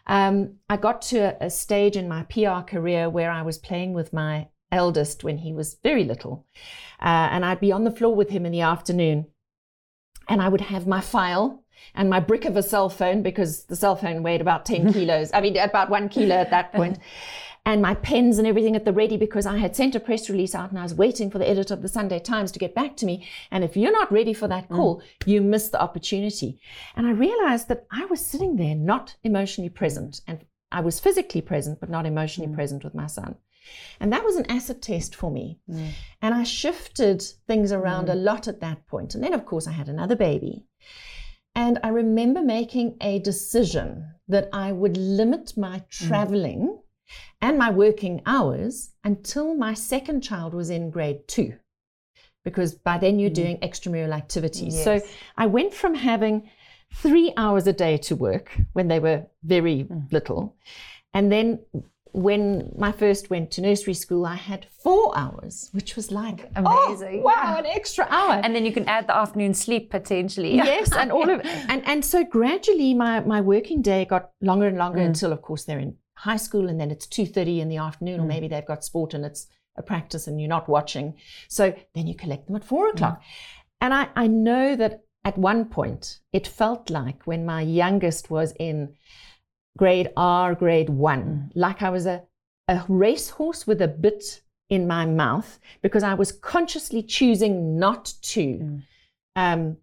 Um, 0.10 0.56
I 0.68 0.76
got 0.76 1.04
to 1.04 1.20
a, 1.20 1.46
a 1.46 1.50
stage 1.50 1.96
in 1.96 2.10
my 2.10 2.24
PR 2.24 2.62
career 2.68 3.10
where 3.10 3.32
I 3.32 3.44
was 3.44 3.60
playing 3.60 3.94
with 3.94 4.12
my 4.12 4.48
eldest 4.72 5.24
when 5.24 5.38
he 5.38 5.54
was 5.54 5.78
very 5.84 6.04
little. 6.04 6.46
Uh, 7.00 7.30
and 7.32 7.46
I'd 7.46 7.60
be 7.60 7.72
on 7.72 7.84
the 7.84 7.92
floor 7.92 8.16
with 8.16 8.30
him 8.30 8.46
in 8.46 8.52
the 8.52 8.62
afternoon. 8.62 9.28
And 10.28 10.42
I 10.42 10.50
would 10.50 10.62
have 10.62 10.88
my 10.88 11.00
file 11.00 11.64
and 11.94 12.10
my 12.10 12.20
brick 12.20 12.46
of 12.46 12.58
a 12.58 12.64
cell 12.64 12.90
phone 12.90 13.22
because 13.22 13.66
the 13.66 13.76
cell 13.76 13.96
phone 13.96 14.24
weighed 14.24 14.42
about 14.42 14.66
10 14.66 14.94
kilos. 14.94 15.30
I 15.34 15.42
mean, 15.42 15.56
about 15.58 15.92
one 15.92 16.10
kilo 16.10 16.36
at 16.36 16.50
that 16.50 16.74
point. 16.74 16.98
And 17.70 17.84
my 17.84 17.94
pens 17.94 18.40
and 18.40 18.48
everything 18.48 18.76
at 18.76 18.84
the 18.84 18.92
ready 18.92 19.16
because 19.16 19.46
I 19.46 19.58
had 19.58 19.76
sent 19.76 19.94
a 19.94 20.00
press 20.00 20.28
release 20.28 20.56
out 20.56 20.72
and 20.72 20.80
I 20.80 20.82
was 20.82 20.96
waiting 20.96 21.30
for 21.30 21.38
the 21.38 21.48
editor 21.48 21.76
of 21.76 21.84
the 21.84 21.88
Sunday 21.88 22.18
Times 22.20 22.52
to 22.52 22.58
get 22.58 22.74
back 22.74 22.98
to 22.98 23.06
me. 23.06 23.30
And 23.52 23.64
if 23.64 23.78
you're 23.78 23.92
not 23.92 24.12
ready 24.12 24.34
for 24.34 24.48
that 24.48 24.68
mm. 24.70 24.76
call, 24.76 24.98
mm. 24.98 25.04
you 25.28 25.42
miss 25.42 25.70
the 25.70 25.80
opportunity. 25.80 26.60
And 26.96 27.06
I 27.06 27.12
realized 27.12 27.68
that 27.68 27.86
I 27.92 28.06
was 28.06 28.26
sitting 28.26 28.56
there 28.56 28.74
not 28.74 29.16
emotionally 29.24 29.70
present 29.70 30.22
and 30.26 30.44
I 30.72 30.82
was 30.82 31.00
physically 31.00 31.42
present, 31.42 31.80
but 31.80 31.92
not 31.92 32.08
emotionally 32.08 32.52
mm. 32.52 32.56
present 32.56 32.84
with 32.84 32.96
my 32.96 33.06
son. 33.06 33.36
And 34.00 34.12
that 34.12 34.26
was 34.26 34.36
an 34.36 34.50
acid 34.50 34.82
test 34.82 35.16
for 35.16 35.30
me. 35.30 35.60
Mm. 35.70 35.90
And 36.24 36.34
I 36.34 36.46
shifted 36.46 37.22
things 37.46 37.72
around 37.72 38.08
mm. 38.08 38.14
a 38.14 38.16
lot 38.16 38.48
at 38.48 38.62
that 38.62 38.88
point. 38.88 39.14
And 39.14 39.24
then, 39.24 39.36
of 39.36 39.46
course, 39.46 39.68
I 39.68 39.74
had 39.74 39.90
another 39.90 40.16
baby. 40.16 40.66
And 41.54 41.78
I 41.84 41.90
remember 41.90 42.42
making 42.42 42.98
a 43.00 43.20
decision 43.20 44.12
that 44.28 44.50
I 44.54 44.72
would 44.72 44.98
limit 44.98 45.56
my 45.56 45.82
mm. 45.82 45.90
traveling. 45.90 46.80
And 47.42 47.58
my 47.58 47.70
working 47.70 48.22
hours 48.26 48.92
until 49.04 49.56
my 49.56 49.74
second 49.74 50.22
child 50.22 50.54
was 50.54 50.70
in 50.70 50.90
grade 50.90 51.28
two. 51.28 51.54
Because 52.44 52.74
by 52.74 52.98
then 52.98 53.20
you're 53.20 53.30
mm. 53.30 53.36
doing 53.36 53.58
extramural 53.58 54.16
activities. 54.16 54.76
Yes. 54.76 54.84
So 54.84 55.02
I 55.38 55.46
went 55.46 55.74
from 55.74 55.94
having 55.94 56.50
three 56.96 57.34
hours 57.38 57.68
a 57.68 57.74
day 57.74 57.98
to 57.98 58.16
work 58.16 58.58
when 58.74 58.88
they 58.88 59.00
were 59.00 59.26
very 59.44 59.84
mm. 59.84 60.12
little. 60.12 60.56
And 61.14 61.32
then 61.32 61.60
when 62.12 62.72
my 62.76 62.92
first 62.92 63.30
went 63.30 63.52
to 63.52 63.62
nursery 63.62 63.94
school, 63.94 64.26
I 64.26 64.36
had 64.36 64.66
four 64.72 65.16
hours, 65.18 65.70
which 65.74 65.96
was 65.96 66.12
like 66.12 66.50
amazing. 66.56 67.20
Oh, 67.20 67.26
wow, 67.26 67.34
yeah. 67.44 67.60
an 67.60 67.66
extra 67.68 68.08
hour. 68.10 68.42
And 68.44 68.56
then 68.56 68.66
you 68.66 68.72
can 68.72 68.88
add 68.88 69.08
the 69.08 69.16
afternoon 69.16 69.54
sleep 69.54 69.92
potentially. 69.92 70.56
yes, 70.56 70.92
and 70.92 71.12
all 71.12 71.30
of 71.30 71.42
and 71.44 71.86
and 71.86 72.04
so 72.04 72.24
gradually 72.24 72.94
my 72.94 73.20
my 73.22 73.42
working 73.42 73.82
day 73.82 74.06
got 74.06 74.32
longer 74.42 74.68
and 74.68 74.78
longer 74.78 75.00
mm. 75.00 75.06
until 75.06 75.32
of 75.32 75.42
course 75.42 75.66
they're 75.66 75.80
in 75.80 75.96
high 76.20 76.38
school 76.38 76.68
and 76.68 76.80
then 76.80 76.92
it's 76.92 77.08
two 77.08 77.26
thirty 77.26 77.62
in 77.62 77.70
the 77.70 77.78
afternoon, 77.78 78.20
mm. 78.20 78.24
or 78.24 78.28
maybe 78.28 78.48
they've 78.48 78.66
got 78.66 78.84
sport 78.84 79.14
and 79.14 79.26
it's 79.26 79.48
a 79.78 79.84
practice 79.84 80.28
and 80.28 80.40
you're 80.40 80.50
not 80.50 80.70
watching. 80.70 81.16
So 81.48 81.74
then 81.96 82.08
you 82.08 82.14
collect 82.14 82.48
them 82.48 82.56
at 82.56 82.64
four 82.64 82.88
mm. 82.88 82.94
o'clock. 82.94 83.22
Mm. 83.22 83.26
And 83.82 83.94
I, 83.94 84.10
I 84.16 84.28
know 84.28 84.76
that 84.76 85.04
at 85.26 85.38
one 85.38 85.66
point 85.66 86.20
it 86.34 86.48
felt 86.48 86.90
like 86.90 87.26
when 87.26 87.46
my 87.46 87.62
youngest 87.62 88.30
was 88.30 88.54
in 88.60 88.94
grade 89.78 90.10
R, 90.18 90.54
grade 90.56 90.90
one, 90.90 91.24
mm. 91.24 91.52
like 91.56 91.82
I 91.82 91.90
was 91.90 92.06
a, 92.06 92.24
a 92.68 92.84
racehorse 92.88 93.66
with 93.66 93.82
a 93.82 93.88
bit 93.88 94.42
in 94.70 94.86
my 94.86 95.06
mouth 95.06 95.60
because 95.82 96.04
I 96.04 96.14
was 96.14 96.32
consciously 96.32 97.02
choosing 97.02 97.80
not 97.80 98.14
to 98.22 98.46
mm. 98.46 98.84
um, 99.36 99.78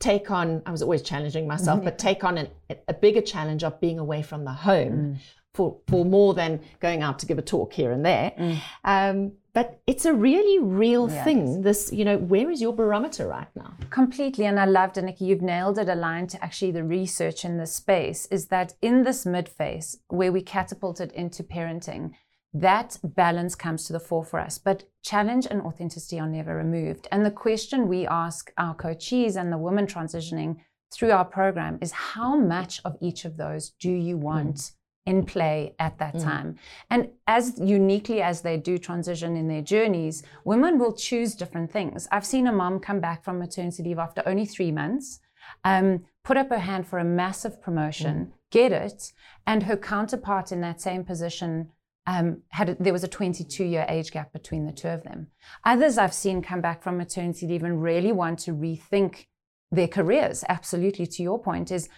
take 0.00 0.30
on, 0.30 0.62
I 0.66 0.72
was 0.72 0.82
always 0.82 1.02
challenging 1.02 1.46
myself, 1.46 1.78
mm-hmm. 1.78 1.84
but 1.90 1.98
take 1.98 2.24
on 2.24 2.38
an, 2.38 2.48
a 2.88 2.94
bigger 2.94 3.20
challenge 3.20 3.62
of 3.62 3.80
being 3.80 3.98
away 3.98 4.22
from 4.22 4.44
the 4.44 4.52
home 4.52 4.92
mm. 4.92 5.16
For, 5.54 5.78
for 5.86 6.04
more 6.04 6.34
than 6.34 6.60
going 6.80 7.02
out 7.02 7.18
to 7.18 7.26
give 7.26 7.38
a 7.38 7.42
talk 7.42 7.72
here 7.72 7.92
and 7.92 8.04
there. 8.04 8.32
Mm. 8.38 8.58
Um, 8.84 9.32
but 9.54 9.80
it's 9.86 10.06
a 10.06 10.14
really 10.14 10.58
real 10.64 11.10
yeah, 11.10 11.24
thing. 11.24 11.60
This, 11.60 11.92
you 11.92 12.06
know, 12.06 12.16
where 12.16 12.50
is 12.50 12.62
your 12.62 12.72
barometer 12.72 13.26
right 13.26 13.48
now? 13.54 13.74
Completely. 13.90 14.46
And 14.46 14.58
I 14.58 14.64
loved 14.64 14.96
it, 14.96 15.02
Nikki. 15.02 15.26
You've 15.26 15.42
nailed 15.42 15.78
it 15.78 15.90
aligned 15.90 16.30
to 16.30 16.42
actually 16.42 16.70
the 16.70 16.84
research 16.84 17.44
in 17.44 17.58
this 17.58 17.74
space 17.74 18.26
is 18.26 18.46
that 18.46 18.74
in 18.80 19.02
this 19.02 19.26
mid 19.26 19.48
phase 19.48 19.98
where 20.08 20.32
we 20.32 20.40
catapulted 20.40 21.12
into 21.12 21.42
parenting, 21.42 22.12
that 22.54 22.98
balance 23.02 23.54
comes 23.54 23.84
to 23.84 23.92
the 23.92 24.00
fore 24.00 24.24
for 24.24 24.40
us. 24.40 24.56
But 24.56 24.84
challenge 25.02 25.46
and 25.50 25.60
authenticity 25.60 26.18
are 26.18 26.26
never 26.26 26.56
removed. 26.56 27.08
And 27.12 27.26
the 27.26 27.30
question 27.30 27.88
we 27.88 28.06
ask 28.06 28.52
our 28.56 28.74
coaches 28.74 29.36
and 29.36 29.52
the 29.52 29.58
women 29.58 29.86
transitioning 29.86 30.56
through 30.92 31.10
our 31.10 31.24
program 31.24 31.78
is 31.82 31.92
how 31.92 32.36
much 32.36 32.80
of 32.86 32.96
each 33.02 33.26
of 33.26 33.36
those 33.36 33.70
do 33.80 33.90
you 33.90 34.16
want 34.16 34.56
mm. 34.56 34.72
In 35.06 35.24
play 35.24 35.74
at 35.78 35.98
that 35.98 36.14
mm. 36.14 36.22
time? 36.22 36.56
And 36.90 37.10
as 37.26 37.58
uniquely 37.58 38.22
as 38.22 38.42
they 38.42 38.56
do 38.56 38.78
transition 38.78 39.36
in 39.36 39.48
their 39.48 39.62
journeys, 39.62 40.22
women 40.44 40.78
will 40.78 40.94
choose 40.94 41.34
different 41.34 41.70
things. 41.70 42.08
I've 42.10 42.26
seen 42.26 42.46
a 42.46 42.52
mom 42.52 42.80
come 42.80 43.00
back 43.00 43.24
from 43.24 43.38
maternity 43.38 43.82
leave 43.82 43.98
after 43.98 44.22
only 44.26 44.46
three 44.46 44.72
months, 44.72 45.20
um, 45.64 46.04
put 46.24 46.36
up 46.36 46.50
her 46.50 46.58
hand 46.58 46.86
for 46.86 46.98
a 46.98 47.04
massive 47.04 47.60
promotion, 47.62 48.16
mm. 48.26 48.32
get 48.50 48.72
it, 48.72 49.12
and 49.46 49.64
her 49.64 49.76
counterpart 49.76 50.52
in 50.52 50.60
that 50.60 50.80
same 50.80 51.04
position 51.04 51.70
um, 52.06 52.42
had 52.48 52.70
a, 52.70 52.74
there 52.76 52.92
was 52.92 53.04
a 53.04 53.08
22 53.08 53.64
year 53.64 53.86
age 53.88 54.10
gap 54.10 54.32
between 54.32 54.66
the 54.66 54.72
two 54.72 54.88
of 54.88 55.04
them. 55.04 55.28
Others 55.64 55.98
I've 55.98 56.14
seen 56.14 56.42
come 56.42 56.60
back 56.60 56.82
from 56.82 56.98
maternity 56.98 57.46
leave 57.46 57.62
and 57.62 57.82
really 57.82 58.12
want 58.12 58.40
to 58.40 58.52
rethink 58.52 59.26
their 59.70 59.88
careers. 59.88 60.44
Absolutely, 60.48 61.06
to 61.06 61.22
your 61.22 61.40
point, 61.40 61.70
is 61.70 61.88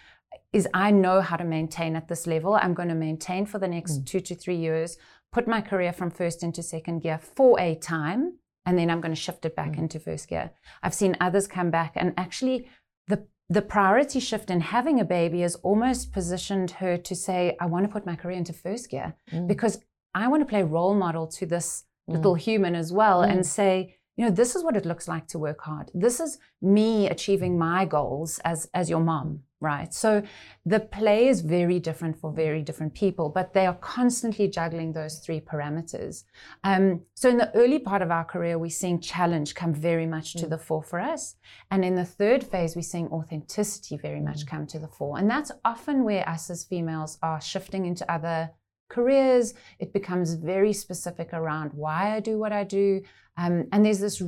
is 0.53 0.69
I 0.75 0.91
know 0.91 1.21
how 1.21 1.37
to 1.37 1.45
maintain 1.45 1.97
at 1.97 2.09
this 2.09 2.27
level. 2.27 2.55
I'm 2.55 2.75
going 2.75 2.89
to 2.89 2.95
maintain 2.95 3.47
for 3.47 3.59
the 3.59 3.69
next 3.69 4.01
mm. 4.01 4.07
two 4.07 4.21
to 4.21 4.35
three 4.35 4.57
years, 4.57 4.97
put 5.33 5.49
my 5.49 5.61
career 5.61 5.93
from 5.93 6.11
first 6.11 6.43
into 6.43 6.63
second 6.63 7.01
gear 7.01 7.19
for 7.19 7.59
a 7.61 7.75
time, 7.75 8.39
and 8.67 8.79
then 8.79 8.91
I'm 8.91 9.01
going 9.01 9.15
to 9.15 9.21
shift 9.21 9.45
it 9.45 9.57
back 9.57 9.73
mm. 9.73 9.79
into 9.79 9.99
first 9.99 10.29
gear. 10.29 10.51
I've 10.83 10.95
seen 10.95 11.17
others 11.21 11.47
come 11.47 11.71
back 11.71 11.93
and 11.97 12.15
actually 12.17 12.69
the 13.09 13.27
the 13.51 13.63
priority 13.63 14.21
shift 14.21 14.51
in 14.51 14.61
having 14.61 15.01
a 15.01 15.05
baby 15.05 15.41
has 15.41 15.55
almost 15.57 16.13
positioned 16.13 16.71
her 16.73 16.97
to 16.97 17.15
say, 17.15 17.57
I 17.61 17.67
want 17.67 17.85
to 17.85 17.93
put 17.93 18.07
my 18.07 18.17
career 18.17 18.39
into 18.39 18.53
first 18.53 18.91
gear 18.91 19.15
mm. 19.31 19.47
because 19.47 19.81
I 20.15 20.29
want 20.29 20.41
to 20.41 20.47
play 20.47 20.63
role 20.63 20.95
model 20.95 21.27
to 21.29 21.47
this 21.47 21.85
mm. 22.09 22.15
little 22.15 22.37
human 22.37 22.75
as 22.75 22.93
well 22.93 23.21
mm. 23.21 23.31
and 23.31 23.45
say, 23.45 23.97
you 24.17 24.25
know, 24.25 24.31
this 24.31 24.55
is 24.55 24.63
what 24.63 24.77
it 24.77 24.87
looks 24.87 25.09
like 25.09 25.27
to 25.29 25.39
work 25.39 25.61
hard. 25.61 25.91
This 25.93 26.21
is 26.21 26.39
me 26.63 27.09
achieving 27.09 27.59
my 27.59 27.85
goals 27.85 28.39
as 28.45 28.69
as 28.73 28.89
your 28.89 29.01
mom, 29.01 29.41
right? 29.65 29.93
So 29.93 30.23
the 30.65 30.81
play 30.81 31.29
is 31.29 31.41
very 31.41 31.79
different 31.81 32.17
for 32.21 32.31
very 32.33 32.63
different 32.63 32.95
people, 32.95 33.29
but 33.29 33.53
they 33.55 33.67
are 33.67 33.75
constantly 33.75 34.47
juggling 34.49 34.93
those 34.93 35.19
three 35.19 35.41
parameters. 35.41 36.25
Um, 36.63 37.03
so 37.15 37.29
in 37.29 37.39
the 37.39 37.55
early 37.55 37.79
part 37.79 38.03
of 38.03 38.11
our 38.11 38.25
career, 38.25 38.59
we're 38.59 38.71
seeing 38.71 39.01
challenge 39.01 39.55
come 39.55 39.75
very 39.75 40.07
much 40.07 40.35
to 40.35 40.47
mm. 40.47 40.51
the 40.51 40.59
fore 40.59 40.83
for 40.83 41.01
us, 41.01 41.37
and 41.71 41.85
in 41.85 41.95
the 41.95 42.05
third 42.05 42.45
phase, 42.45 42.77
we're 42.77 42.83
seeing 42.83 43.09
authenticity 43.09 43.97
very 43.97 44.21
much 44.21 44.45
mm. 44.45 44.49
come 44.49 44.67
to 44.69 44.79
the 44.79 44.89
fore, 44.89 45.19
and 45.19 45.29
that's 45.29 45.53
often 45.65 46.05
where 46.05 46.29
us 46.29 46.51
as 46.51 46.65
females 46.65 47.19
are 47.23 47.41
shifting 47.41 47.87
into 47.87 48.11
other 48.13 48.51
careers. 48.91 49.55
It 49.79 49.93
becomes 49.93 50.35
very 50.35 50.73
specific 50.73 51.33
around 51.33 51.73
why 51.73 52.15
I 52.15 52.21
do 52.21 52.39
what 52.39 52.53
I 52.53 52.65
do. 52.65 53.03
Um, 53.37 53.67
and 53.73 53.85
there's 53.85 53.99
this 53.99 54.21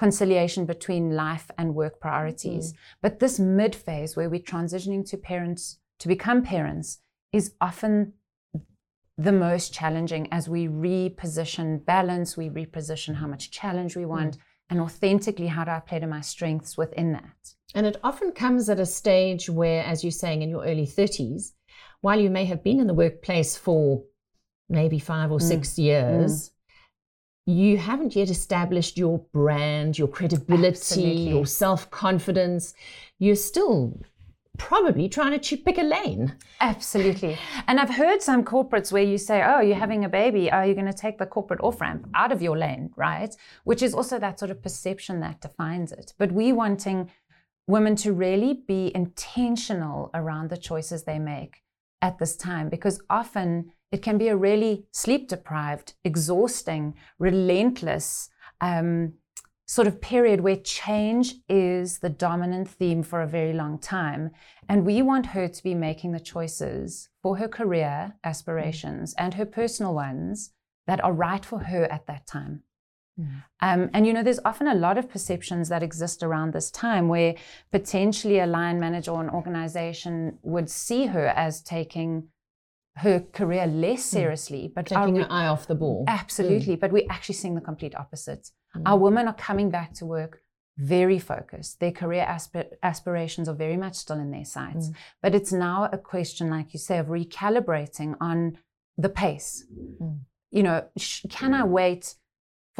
reconciliation 0.00 0.64
between 0.64 1.10
life 1.10 1.50
and 1.58 1.74
work 1.74 2.00
priorities. 2.00 2.72
Mm. 2.72 2.76
But 3.02 3.18
this 3.18 3.38
mid 3.38 3.74
phase 3.74 4.16
where 4.16 4.30
we're 4.30 4.40
transitioning 4.40 5.08
to 5.10 5.18
parents, 5.18 5.78
to 5.98 6.08
become 6.08 6.42
parents, 6.42 7.00
is 7.32 7.52
often 7.60 8.14
the 9.18 9.32
most 9.32 9.74
challenging 9.74 10.26
as 10.32 10.48
we 10.48 10.66
reposition 10.66 11.84
balance, 11.84 12.34
we 12.34 12.48
reposition 12.48 13.16
how 13.16 13.26
much 13.26 13.50
challenge 13.50 13.94
we 13.94 14.06
want, 14.06 14.38
mm. 14.38 14.40
and 14.70 14.80
authentically, 14.80 15.48
how 15.48 15.64
do 15.64 15.70
I 15.70 15.80
play 15.80 15.98
to 15.98 16.06
my 16.06 16.22
strengths 16.22 16.78
within 16.78 17.12
that? 17.12 17.54
And 17.74 17.86
it 17.86 17.98
often 18.02 18.32
comes 18.32 18.70
at 18.70 18.80
a 18.80 18.86
stage 18.86 19.50
where, 19.50 19.84
as 19.84 20.02
you're 20.02 20.10
saying, 20.10 20.40
in 20.40 20.48
your 20.48 20.64
early 20.64 20.86
30s, 20.86 21.52
while 22.00 22.18
you 22.18 22.30
may 22.30 22.46
have 22.46 22.64
been 22.64 22.80
in 22.80 22.86
the 22.86 22.94
workplace 22.94 23.54
for 23.54 24.02
maybe 24.70 24.98
five 24.98 25.30
or 25.30 25.40
mm. 25.40 25.42
six 25.42 25.78
years, 25.78 26.48
mm. 26.48 26.52
You 27.50 27.76
haven't 27.76 28.16
yet 28.16 28.30
established 28.30 28.96
your 28.96 29.18
brand, 29.32 29.98
your 29.98 30.08
credibility, 30.08 30.68
Absolutely. 30.68 31.28
your 31.30 31.46
self 31.46 31.90
confidence. 31.90 32.74
You're 33.18 33.36
still 33.36 34.00
probably 34.58 35.08
trying 35.08 35.38
to 35.40 35.56
pick 35.56 35.78
a 35.78 35.82
lane. 35.82 36.34
Absolutely. 36.60 37.38
And 37.66 37.80
I've 37.80 37.94
heard 37.94 38.20
some 38.20 38.44
corporates 38.44 38.92
where 38.92 39.02
you 39.02 39.16
say, 39.16 39.42
oh, 39.42 39.60
you're 39.60 39.76
having 39.76 40.04
a 40.04 40.08
baby. 40.08 40.52
Are 40.52 40.66
you 40.66 40.74
going 40.74 40.86
to 40.86 40.92
take 40.92 41.18
the 41.18 41.26
corporate 41.26 41.60
off 41.62 41.80
ramp 41.80 42.06
out 42.14 42.30
of 42.30 42.42
your 42.42 42.58
lane, 42.58 42.90
right? 42.96 43.34
Which 43.64 43.82
is 43.82 43.94
also 43.94 44.18
that 44.18 44.38
sort 44.38 44.50
of 44.50 44.62
perception 44.62 45.20
that 45.20 45.40
defines 45.40 45.92
it. 45.92 46.12
But 46.18 46.32
we 46.32 46.52
wanting 46.52 47.10
women 47.66 47.96
to 47.96 48.12
really 48.12 48.62
be 48.68 48.92
intentional 48.94 50.10
around 50.12 50.50
the 50.50 50.56
choices 50.58 51.04
they 51.04 51.18
make 51.18 51.62
at 52.02 52.18
this 52.18 52.36
time 52.36 52.68
because 52.68 53.00
often 53.08 53.72
it 53.92 54.02
can 54.02 54.18
be 54.18 54.28
a 54.28 54.36
really 54.36 54.86
sleep 54.92 55.28
deprived, 55.28 55.94
exhausting, 56.04 56.94
relentless 57.18 58.28
um, 58.60 59.14
sort 59.66 59.86
of 59.86 60.00
period 60.00 60.40
where 60.40 60.56
change 60.56 61.34
is 61.48 62.00
the 62.00 62.08
dominant 62.08 62.68
theme 62.68 63.02
for 63.02 63.20
a 63.20 63.26
very 63.26 63.52
long 63.52 63.78
time. 63.78 64.30
And 64.68 64.84
we 64.84 65.00
want 65.00 65.26
her 65.26 65.46
to 65.46 65.62
be 65.62 65.74
making 65.74 66.12
the 66.12 66.18
choices 66.18 67.08
for 67.22 67.36
her 67.36 67.46
career 67.46 68.14
aspirations 68.24 69.14
and 69.16 69.34
her 69.34 69.46
personal 69.46 69.94
ones 69.94 70.52
that 70.88 71.02
are 71.04 71.12
right 71.12 71.44
for 71.44 71.60
her 71.60 71.84
at 71.84 72.06
that 72.06 72.26
time. 72.26 72.64
Mm. 73.16 73.42
Um, 73.60 73.90
and 73.94 74.06
you 74.06 74.12
know, 74.12 74.24
there's 74.24 74.40
often 74.44 74.66
a 74.66 74.74
lot 74.74 74.98
of 74.98 75.08
perceptions 75.08 75.68
that 75.68 75.84
exist 75.84 76.24
around 76.24 76.52
this 76.52 76.70
time 76.70 77.06
where 77.06 77.36
potentially 77.70 78.40
a 78.40 78.46
line 78.46 78.80
manager 78.80 79.12
or 79.12 79.22
an 79.22 79.30
organization 79.30 80.38
would 80.42 80.68
see 80.68 81.06
her 81.06 81.26
as 81.28 81.62
taking 81.62 82.28
her 82.96 83.20
career 83.20 83.66
less 83.66 84.00
mm. 84.00 84.12
seriously, 84.12 84.68
mm. 84.68 84.74
but 84.74 84.86
taking 84.86 85.18
an 85.18 85.24
eye 85.24 85.46
off 85.46 85.66
the 85.66 85.74
ball. 85.74 86.04
Absolutely, 86.08 86.76
mm. 86.76 86.80
but 86.80 86.92
we're 86.92 87.06
actually 87.10 87.36
seeing 87.36 87.54
the 87.54 87.60
complete 87.60 87.94
opposite. 87.94 88.50
Mm. 88.76 88.82
Our 88.86 88.98
women 88.98 89.28
are 89.28 89.34
coming 89.34 89.70
back 89.70 89.94
to 89.94 90.06
work 90.06 90.42
very 90.76 91.18
focused. 91.18 91.80
Their 91.80 91.92
career 91.92 92.22
asp- 92.22 92.72
aspirations 92.82 93.48
are 93.48 93.54
very 93.54 93.76
much 93.76 93.96
still 93.96 94.18
in 94.18 94.30
their 94.30 94.44
sights, 94.44 94.88
mm. 94.88 94.94
but 95.22 95.34
it's 95.34 95.52
now 95.52 95.88
a 95.92 95.98
question, 95.98 96.50
like 96.50 96.72
you 96.72 96.78
say, 96.78 96.98
of 96.98 97.06
recalibrating 97.06 98.16
on 98.20 98.58
the 98.96 99.08
pace. 99.08 99.64
You 100.50 100.62
know, 100.62 100.84
sh- 100.96 101.26
can 101.30 101.54
I 101.54 101.64
wait? 101.64 102.14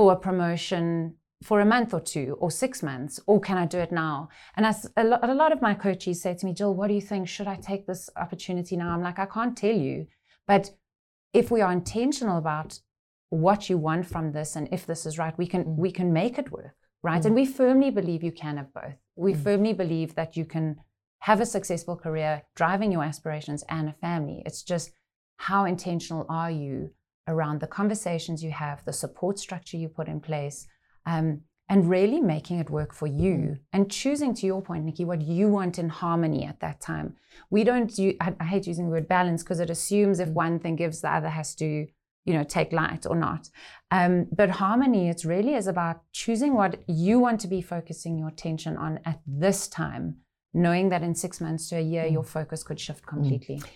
for 0.01 0.13
a 0.13 0.17
promotion 0.17 1.17
for 1.43 1.61
a 1.61 1.67
month 1.67 1.95
or 1.95 2.01
two 2.01 2.37
or 2.39 2.51
six 2.51 2.83
months, 2.83 3.19
or 3.27 3.41
can 3.41 3.57
I 3.57 3.67
do 3.67 3.79
it 3.79 3.93
now? 3.93 4.29
And 4.57 4.67
as 4.67 4.91
a 4.97 5.05
lot, 5.05 5.37
lot 5.37 5.53
of 5.53 5.63
my 5.63 5.75
coaches 5.75 6.21
say 6.21 6.35
to 6.35 6.47
me, 6.47 6.53
Jill, 6.53 6.75
what 6.75 6.89
do 6.89 6.95
you 6.95 7.01
think? 7.01 7.29
Should 7.29 7.47
I 7.47 7.57
take 7.57 7.87
this 7.87 8.11
opportunity 8.17 8.77
now? 8.77 8.91
I'm 8.91 9.03
like, 9.03 9.19
I 9.19 9.27
can't 9.27 9.57
tell 9.57 9.75
you. 9.75 10.07
But 10.47 10.71
if 11.33 11.51
we 11.51 11.61
are 11.61 11.73
intentional 11.73 12.37
about 12.37 12.81
what 13.31 13.71
you 13.71 13.79
want 13.79 14.07
from 14.07 14.33
this 14.33 14.57
and 14.57 14.69
if 14.73 14.87
this 14.87 15.07
is 15.07 15.19
right, 15.19 15.37
we 15.39 15.47
can 15.47 15.77
we 15.77 15.91
can 15.91 16.13
make 16.13 16.39
it 16.39 16.53
work, 16.53 16.77
right? 17.03 17.23
Mm. 17.23 17.27
And 17.27 17.35
we 17.35 17.47
firmly 17.47 17.91
believe 17.91 18.23
you 18.23 18.33
can 18.33 18.57
have 18.57 18.75
both. 18.75 18.97
We 19.17 19.33
mm. 19.33 19.43
firmly 19.43 19.73
believe 19.73 20.15
that 20.17 20.37
you 20.37 20.45
can 20.45 20.77
have 21.21 21.41
a 21.41 21.47
successful 21.47 21.97
career, 21.97 22.43
driving 22.57 22.93
your 22.93 23.05
aspirations 23.05 23.65
and 23.69 23.89
a 23.89 23.93
family. 23.93 24.43
It's 24.45 24.63
just 24.63 24.91
how 25.37 25.65
intentional 25.65 26.27
are 26.29 26.51
you 26.51 26.91
around 27.29 27.61
the 27.61 27.67
conversations 27.67 28.43
you 28.43 28.51
have, 28.51 28.85
the 28.85 28.93
support 28.93 29.39
structure 29.39 29.77
you 29.77 29.89
put 29.89 30.09
in 30.09 30.21
place, 30.21 30.67
um, 31.11 31.41
and 31.69 31.89
really 31.89 32.21
making 32.21 32.59
it 32.59 32.69
work 32.69 32.93
for 32.93 33.07
you 33.07 33.35
mm. 33.37 33.59
and 33.73 33.91
choosing, 33.91 34.35
to 34.35 34.47
your 34.47 34.63
point, 34.63 34.85
Nikki, 34.85 35.05
what 35.05 35.23
you 35.23 35.49
want 35.49 35.79
in 35.79 35.89
harmony 35.89 36.45
at 36.45 36.61
that 36.61 36.81
time. 36.81 37.17
We 37.49 37.65
don't, 37.65 37.97
use, 37.97 38.17
I, 38.21 38.35
I 38.41 38.45
hate 38.45 38.67
using 38.67 38.87
the 38.87 38.93
word 38.93 39.09
balance 39.09 39.43
because 39.43 39.61
it 39.61 39.71
assumes 39.71 40.19
if 40.21 40.29
mm. 40.29 40.33
one 40.47 40.59
thing 40.59 40.77
gives, 40.77 41.01
the 41.01 41.13
other 41.19 41.29
has 41.29 41.55
to, 41.57 41.87
you 42.27 42.35
know, 42.35 42.45
take 42.45 42.73
light 42.73 43.07
or 43.07 43.17
not. 43.17 43.51
Um, 43.91 44.27
but 44.41 44.51
harmony, 44.51 45.09
it 45.09 45.25
really 45.25 45.55
is 45.55 45.67
about 45.67 46.03
choosing 46.13 46.55
what 46.55 46.83
you 46.87 47.19
want 47.19 47.41
to 47.41 47.49
be 47.49 47.61
focusing 47.61 48.19
your 48.19 48.29
attention 48.29 48.77
on 48.77 49.01
at 49.05 49.21
this 49.27 49.69
time, 49.69 50.17
knowing 50.53 50.89
that 50.91 51.03
in 51.03 51.15
six 51.15 51.41
months 51.41 51.69
to 51.69 51.77
a 51.77 51.81
year, 51.95 52.05
mm. 52.05 52.13
your 52.13 52.25
focus 52.25 52.63
could 52.63 52.81
shift 52.81 53.05
mm. 53.05 53.09
completely. 53.09 53.59
Mm. 53.59 53.69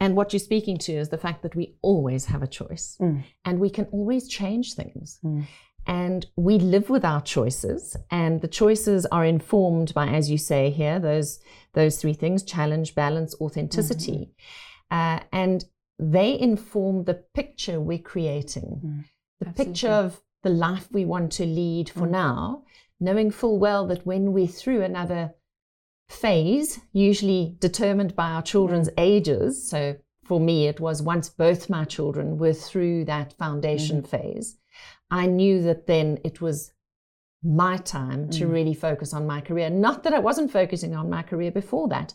And 0.00 0.16
what 0.16 0.32
you're 0.32 0.40
speaking 0.40 0.78
to 0.78 0.92
is 0.92 1.08
the 1.08 1.18
fact 1.18 1.42
that 1.42 1.56
we 1.56 1.74
always 1.82 2.26
have 2.26 2.42
a 2.42 2.46
choice 2.46 2.96
mm. 3.00 3.22
and 3.44 3.58
we 3.58 3.68
can 3.68 3.86
always 3.86 4.28
change 4.28 4.74
things. 4.74 5.18
Mm. 5.88 5.94
And 5.94 6.26
we 6.36 6.58
live 6.58 6.90
with 6.90 7.04
our 7.04 7.20
choices, 7.20 7.96
and 8.10 8.40
the 8.40 8.48
choices 8.48 9.06
are 9.06 9.24
informed 9.24 9.94
by, 9.94 10.08
as 10.08 10.30
you 10.30 10.38
say 10.38 10.70
here, 10.70 10.98
those 10.98 11.40
those 11.74 12.00
three 12.00 12.14
things: 12.14 12.42
challenge, 12.42 12.94
balance, 12.94 13.34
authenticity, 13.40 14.30
mm-hmm. 14.90 14.96
uh, 14.96 15.20
and 15.32 15.64
they 15.98 16.38
inform 16.38 17.04
the 17.04 17.22
picture 17.34 17.80
we're 17.80 17.98
creating, 17.98 18.80
mm. 18.84 19.04
the 19.40 19.48
Absolutely. 19.48 19.72
picture 19.72 19.88
of 19.88 20.20
the 20.42 20.50
life 20.50 20.88
we 20.92 21.04
want 21.04 21.32
to 21.32 21.44
lead 21.44 21.90
for 21.90 22.06
mm. 22.06 22.10
now, 22.10 22.62
knowing 23.00 23.30
full 23.30 23.58
well 23.58 23.86
that 23.86 24.06
when 24.06 24.32
we're 24.32 24.46
through 24.46 24.82
another 24.82 25.34
phase, 26.08 26.80
usually 26.92 27.56
determined 27.58 28.14
by 28.14 28.30
our 28.30 28.42
children's 28.42 28.88
ages. 28.96 29.68
So 29.68 29.96
for 30.24 30.40
me, 30.40 30.66
it 30.66 30.80
was 30.80 31.02
once 31.02 31.28
both 31.28 31.70
my 31.70 31.84
children 31.84 32.38
were 32.38 32.52
through 32.52 33.06
that 33.06 33.32
foundation 33.38 34.02
phase, 34.02 34.56
I 35.10 35.26
knew 35.26 35.62
that 35.62 35.86
then 35.86 36.18
it 36.24 36.40
was 36.40 36.72
my 37.42 37.76
time 37.76 38.28
to 38.30 38.46
mm. 38.46 38.52
really 38.52 38.74
focus 38.74 39.14
on 39.14 39.26
my 39.26 39.40
career. 39.40 39.70
Not 39.70 40.02
that 40.02 40.12
I 40.12 40.18
wasn't 40.18 40.50
focusing 40.50 40.94
on 40.94 41.08
my 41.08 41.22
career 41.22 41.52
before 41.52 41.88
that, 41.88 42.12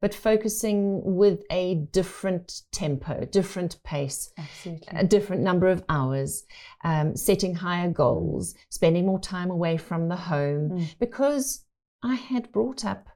but 0.00 0.12
focusing 0.12 1.00
with 1.16 1.44
a 1.50 1.76
different 1.92 2.62
tempo, 2.72 3.24
different 3.26 3.82
pace, 3.84 4.32
Absolutely. 4.36 4.98
a 4.98 5.04
different 5.04 5.42
number 5.42 5.68
of 5.68 5.84
hours, 5.88 6.44
um, 6.82 7.16
setting 7.16 7.54
higher 7.54 7.88
goals, 7.88 8.54
spending 8.68 9.06
more 9.06 9.20
time 9.20 9.50
away 9.50 9.76
from 9.76 10.08
the 10.08 10.16
home, 10.16 10.70
mm. 10.70 10.98
because 10.98 11.64
I 12.02 12.16
had 12.16 12.50
brought 12.50 12.84
up 12.84 13.08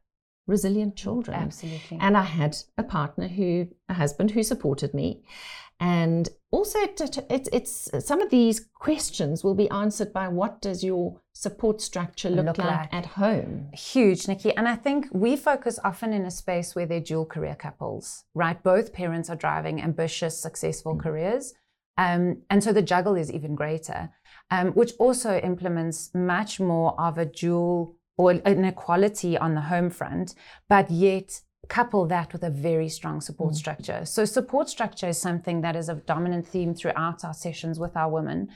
resilient 0.47 0.97
children. 0.97 1.37
Absolutely. 1.39 1.99
And 2.01 2.17
I 2.17 2.23
had 2.23 2.57
a 2.79 2.83
partner 2.83 3.29
who, 3.29 3.69
a 3.89 3.95
husband 3.95 4.31
who 4.31 4.43
supported 4.43 4.95
me. 4.95 5.23
And 5.81 6.29
also, 6.51 6.79
it's, 6.81 7.49
it's 7.53 7.91
some 8.05 8.21
of 8.21 8.31
these 8.31 8.67
questions 8.75 9.45
will 9.45 9.55
be 9.55 9.71
answered 9.71 10.13
by 10.13 10.29
what 10.29 10.61
does 10.61 10.83
your 10.83 11.21
support 11.35 11.81
structure 11.81 12.31
look, 12.31 12.47
look 12.47 12.59
like, 12.59 12.67
like, 12.67 12.95
at 12.95 13.07
home? 13.07 13.71
Huge, 13.75 14.27
Nikki. 14.27 14.55
And 14.57 14.67
I 14.67 14.75
think 14.75 15.07
we 15.13 15.37
focus 15.37 15.79
often 15.85 16.13
in 16.13 16.25
a 16.25 16.31
space 16.31 16.75
where 16.75 16.87
they're 16.87 17.01
dual 17.01 17.27
career 17.27 17.55
couples, 17.55 18.25
right? 18.35 18.61
Both 18.63 18.93
parents 18.93 19.31
are 19.31 19.37
driving 19.37 19.81
ambitious, 19.81 20.41
successful 20.41 20.95
mm-hmm. 20.95 21.03
careers. 21.09 21.55
Um, 21.97 22.43
and 22.49 22.63
so 22.63 22.73
the 22.73 22.83
juggle 22.83 23.17
is 23.17 23.31
even 23.31 23.55
greater, 23.55 24.11
um, 24.51 24.69
which 24.69 24.93
also 24.99 25.39
implements 25.39 26.11
much 26.15 26.61
more 26.61 26.99
of 27.01 27.19
a 27.19 27.27
dual 27.27 27.97
or 28.17 28.33
an 28.33 28.65
equality 28.65 29.39
on 29.39 29.55
the 29.55 29.61
home 29.63 29.91
front, 29.91 30.35
but 30.69 30.91
yet 30.91 31.41
couple 31.69 32.07
that 32.07 32.33
with 32.33 32.43
a 32.43 32.51
very 32.51 32.89
strong 32.89 33.21
support 33.21 33.55
mm. 33.55 33.57
structure. 33.57 34.05
So, 34.05 34.25
support 34.25 34.69
structure 34.69 35.09
is 35.09 35.19
something 35.19 35.61
that 35.63 35.77
is 35.77 35.89
a 35.89 35.95
dominant 35.95 36.47
theme 36.47 36.75
throughout 36.75 37.25
our 37.25 37.35
sessions 37.35 37.79
with 37.79 37.97
our 37.97 38.11
women, 38.11 38.49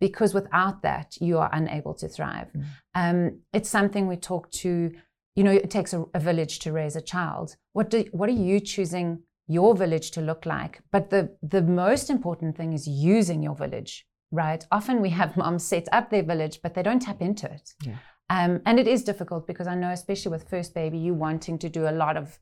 because 0.00 0.34
without 0.34 0.82
that, 0.82 1.16
you 1.20 1.38
are 1.38 1.50
unable 1.52 1.94
to 1.94 2.08
thrive. 2.08 2.48
Mm. 2.52 2.64
Um, 2.94 3.40
it's 3.52 3.70
something 3.70 4.06
we 4.06 4.16
talk 4.16 4.50
to, 4.52 4.92
you 5.34 5.44
know, 5.44 5.52
it 5.52 5.70
takes 5.70 5.92
a, 5.92 6.04
a, 6.14 6.20
village 6.20 6.58
to 6.60 6.72
raise 6.72 6.96
a 6.96 7.00
child. 7.00 7.56
What, 7.72 7.90
do, 7.90 8.04
what 8.12 8.28
are 8.28 8.32
you 8.32 8.60
choosing 8.60 9.22
your 9.46 9.74
village 9.74 10.10
to 10.12 10.20
look 10.20 10.46
like? 10.46 10.80
But 10.92 11.10
the, 11.10 11.36
the 11.42 11.62
most 11.62 12.10
important 12.10 12.56
thing 12.56 12.72
is 12.72 12.86
using 12.86 13.42
your 13.42 13.54
village, 13.54 14.06
right? 14.30 14.64
Often 14.70 15.00
we 15.00 15.10
have 15.10 15.36
moms 15.36 15.64
set 15.64 15.88
up 15.92 16.10
their 16.10 16.22
village, 16.22 16.60
but 16.62 16.74
they 16.74 16.82
don't 16.82 17.00
tap 17.02 17.20
into 17.20 17.50
it. 17.50 17.70
Yeah. 17.82 17.96
Um, 18.30 18.60
and 18.66 18.78
it 18.78 18.86
is 18.86 19.04
difficult 19.04 19.46
because 19.46 19.66
I 19.66 19.74
know, 19.74 19.90
especially 19.90 20.32
with 20.32 20.48
first 20.48 20.74
baby, 20.74 20.98
you 20.98 21.14
wanting 21.14 21.58
to 21.60 21.68
do 21.68 21.88
a 21.88 21.92
lot 21.92 22.16
of 22.16 22.38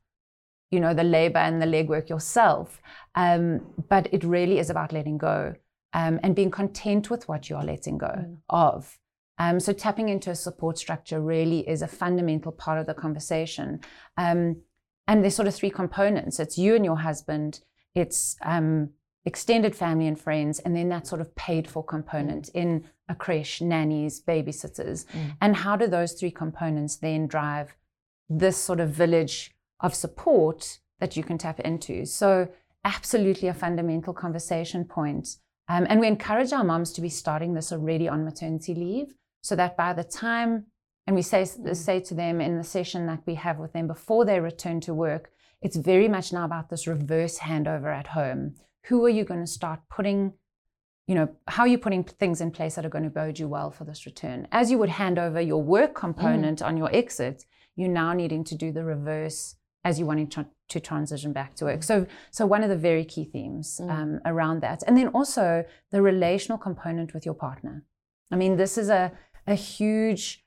you 0.71 0.81
know 0.81 0.95
the 0.95 1.05
labor 1.05 1.39
and 1.39 1.61
the 1.61 1.67
legwork 1.67 2.09
yourself 2.09 2.81
um, 3.15 3.61
but 3.89 4.09
it 4.13 4.25
really 4.25 4.59
is 4.59 4.71
about 4.71 4.93
letting 4.93 5.19
go 5.19 5.55
um, 5.93 6.21
and 6.23 6.35
being 6.35 6.51
content 6.51 7.11
with 7.11 7.29
what 7.29 7.49
you 7.49 7.57
are 7.57 7.65
letting 7.65 7.99
go 7.99 8.07
mm. 8.07 8.37
of 8.49 8.99
um, 9.39 9.61
so 9.61 9.73
tapping 9.73 10.09
into 10.09 10.31
a 10.31 10.35
support 10.35 10.79
structure 10.79 11.21
really 11.21 11.69
is 11.69 11.83
a 11.83 11.89
fundamental 11.89 12.53
part 12.53 12.79
of 12.79 12.87
the 12.87 12.95
conversation 12.95 13.81
um, 14.17 14.57
and 15.09 15.23
there's 15.23 15.37
sort 15.37 15.49
of 15.49 15.55
three 15.55 15.71
components 15.71 16.41
it's 16.41 16.59
you 16.59 16.75
and 16.75 16.85
your 16.85 16.99
husband 16.99 17.61
it's 17.95 18.37
um, 18.43 18.91
extended 19.25 19.75
family 19.75 20.07
and 20.07 20.21
friends 20.21 20.59
and 20.61 20.77
then 20.77 20.89
that 20.89 21.07
sort 21.07 21.21
of 21.21 21.35
paid 21.35 21.69
for 21.69 21.85
component 21.85 22.47
mm. 22.47 22.55
in 22.55 22.85
a 23.09 23.15
creche 23.15 23.61
nannies 23.61 24.21
babysitters 24.21 25.07
mm. 25.07 25.37
and 25.41 25.57
how 25.57 25.77
do 25.77 25.87
those 25.87 26.13
three 26.13 26.31
components 26.31 26.97
then 26.97 27.27
drive 27.27 27.77
this 28.29 28.57
sort 28.57 28.81
of 28.81 28.91
village 28.91 29.56
of 29.81 29.95
support 29.95 30.79
that 31.01 31.17
you 31.17 31.23
can 31.23 31.39
tap 31.39 31.61
into. 31.61 32.07
So, 32.07 32.49
absolutely 32.85 33.49
a 33.49 33.55
fundamental 33.55 34.15
conversation 34.15 34.85
point. 34.85 35.37
Um, 35.69 35.87
and 35.89 35.99
we 35.99 36.07
encourage 36.07 36.53
our 36.53 36.63
moms 36.63 36.93
to 36.93 37.01
be 37.01 37.09
starting 37.09 37.55
this 37.55 37.73
already 37.73 38.09
on 38.09 38.25
maternity 38.25 38.75
leave 38.75 39.13
so 39.43 39.57
that 39.57 39.77
by 39.77 39.93
the 39.93 40.05
time, 40.05 40.67
and 41.07 41.17
we 41.17 41.23
say, 41.23 41.43
mm. 41.43 41.77
say 41.77 42.01
to 42.01 42.15
them 42.15 42.41
in 42.41 42.57
the 42.57 42.65
session 42.65 43.07
that 43.07 43.23
we 43.27 43.35
have 43.35 43.59
with 43.59 43.73
them 43.73 43.87
before 43.87 44.25
they 44.25 44.39
return 44.41 44.81
to 44.83 44.95
work, 44.95 45.31
it's 45.63 45.77
very 45.77 46.09
much 46.09 46.33
now 46.33 46.45
about 46.45 46.71
this 46.71 46.87
reverse 46.87 47.39
handover 47.39 47.93
at 47.93 48.09
home. 48.09 48.55
Who 48.85 49.05
are 49.05 49.11
you 49.11 49.25
going 49.25 49.41
to 49.41 49.47
start 49.47 49.81
putting, 49.91 50.35
you 51.09 51.17
know, 51.17 51.29
how 51.49 51.65
are 51.65 51.69
you 51.69 51.79
putting 51.79 52.05
things 52.05 52.41
in 52.41 52.53
place 52.53 52.77
that 52.77 52.87
are 52.87 52.91
going 52.91 53.05
to 53.05 53.11
bode 53.11 53.39
you 53.39 53.49
well 53.49 53.73
for 53.73 53.85
this 53.85 54.07
return? 54.07 54.47
As 54.53 54.71
you 54.71 54.79
would 54.79 54.91
hand 54.91 55.19
over 55.19 55.41
your 55.41 55.63
work 55.63 55.95
component 55.95 56.61
mm. 56.61 56.67
on 56.67 56.77
your 56.77 56.95
exit, 56.95 57.45
you're 57.75 57.89
now 57.89 58.13
needing 58.13 58.45
to 58.45 58.55
do 58.55 58.71
the 58.71 58.85
reverse 58.85 59.57
as 59.87 59.93
you're 59.99 60.11
wanting 60.13 60.31
to, 60.37 60.47
to 60.73 60.79
transition 60.81 61.33
back 61.33 61.51
to 61.57 61.65
work. 61.65 61.83
So, 61.83 62.07
so 62.37 62.43
one 62.55 62.63
of 62.65 62.71
the 62.75 62.83
very 62.91 63.05
key 63.13 63.25
themes 63.25 63.67
mm. 63.83 63.91
um, 63.95 64.21
around 64.25 64.59
that, 64.67 64.83
and 64.87 64.97
then 64.99 65.09
also 65.19 65.65
the 65.93 66.03
relational 66.03 66.59
component 66.59 67.09
with 67.15 67.25
your 67.29 67.39
partner. 67.47 67.75
I 68.33 68.37
mean, 68.37 68.57
this 68.57 68.77
is 68.77 68.89
a 68.89 69.13
a 69.47 69.55
huge 69.55 70.45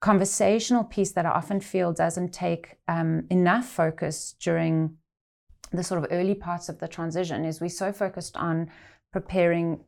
conversational 0.00 0.84
piece 0.84 1.12
that 1.12 1.26
I 1.26 1.30
often 1.30 1.60
feel 1.60 1.92
doesn't 1.92 2.32
take 2.32 2.76
um, 2.88 3.24
enough 3.30 3.66
focus 3.66 4.34
during 4.38 4.98
the 5.72 5.82
sort 5.82 6.04
of 6.04 6.10
early 6.10 6.34
parts 6.34 6.68
of 6.68 6.78
the 6.78 6.88
transition. 6.88 7.44
Is 7.44 7.60
we're 7.60 7.68
so 7.84 7.90
focused 7.92 8.36
on 8.36 8.70
preparing 9.12 9.80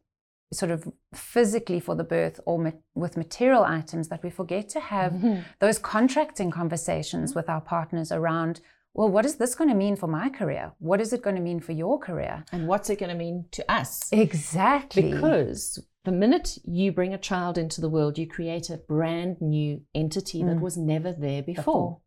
sort 0.52 0.70
of 0.70 0.90
physically 1.12 1.80
for 1.80 1.94
the 1.94 2.04
birth 2.04 2.38
or 2.46 2.58
ma- 2.58 2.70
with 2.94 3.16
material 3.16 3.64
items 3.64 4.08
that 4.08 4.22
we 4.22 4.30
forget 4.30 4.68
to 4.70 4.80
have 4.80 5.12
mm-hmm. 5.12 5.40
those 5.58 5.78
contracting 5.78 6.50
conversations 6.50 7.30
mm-hmm. 7.30 7.38
with 7.40 7.48
our 7.48 7.60
partners 7.60 8.12
around 8.12 8.60
well, 8.96 9.10
what 9.10 9.26
is 9.26 9.36
this 9.36 9.54
going 9.54 9.68
to 9.68 9.76
mean 9.76 9.94
for 9.94 10.06
my 10.06 10.30
career? 10.30 10.72
What 10.78 11.02
is 11.02 11.12
it 11.12 11.20
going 11.20 11.36
to 11.36 11.42
mean 11.42 11.60
for 11.60 11.72
your 11.72 11.98
career? 11.98 12.44
And 12.50 12.66
what's 12.66 12.88
it 12.88 12.98
going 12.98 13.10
to 13.10 13.14
mean 13.14 13.44
to 13.52 13.70
us? 13.70 14.08
Exactly. 14.10 15.12
Because 15.12 15.84
the 16.06 16.12
minute 16.12 16.56
you 16.64 16.92
bring 16.92 17.12
a 17.12 17.18
child 17.18 17.58
into 17.58 17.82
the 17.82 17.90
world, 17.90 18.16
you 18.16 18.26
create 18.26 18.70
a 18.70 18.78
brand 18.78 19.36
new 19.42 19.82
entity 19.94 20.42
mm. 20.42 20.48
that 20.48 20.62
was 20.62 20.78
never 20.78 21.12
there 21.12 21.42
before. 21.42 21.62
before. 21.62 22.00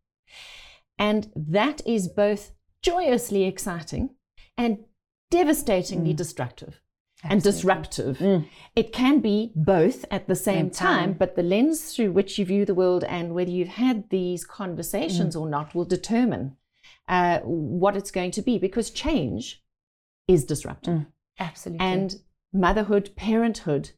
And 0.98 1.32
that 1.36 1.86
is 1.86 2.08
both 2.08 2.54
joyously 2.82 3.44
exciting 3.44 4.16
and 4.58 4.80
devastatingly 5.30 6.14
mm. 6.14 6.18
destructive. 6.18 6.82
Absolutely. 7.22 7.36
and 7.36 7.44
disruptive. 7.44 8.18
Mm. 8.20 8.46
It 8.78 8.94
can 8.94 9.20
be 9.20 9.52
both 9.54 10.06
at 10.10 10.30
the 10.30 10.38
same, 10.38 10.68
same 10.68 10.70
time, 10.70 11.00
time, 11.00 11.14
but 11.14 11.36
the 11.36 11.44
lens 11.44 11.94
through 11.94 12.14
which 12.14 12.40
you 12.40 12.46
view 12.46 12.64
the 12.66 12.74
world 12.74 13.04
and 13.04 13.36
whether 13.36 13.52
you've 13.52 13.68
had 13.68 14.10
these 14.10 14.46
conversations 14.46 15.36
mm. 15.36 15.42
or 15.42 15.50
not 15.50 15.76
will 15.76 15.84
determine 15.84 16.56
uh, 17.10 17.40
what 17.40 17.98
it's 17.98 18.12
going 18.12 18.32
to 18.32 18.42
be 18.42 18.58
because 18.58 18.92
change 18.92 19.62
is 20.28 20.46
disruptive. 20.46 20.94
Mm, 20.94 21.08
absolutely. 21.40 21.86
And 21.86 22.16
motherhood, 22.54 23.12
parenthood 23.16 23.92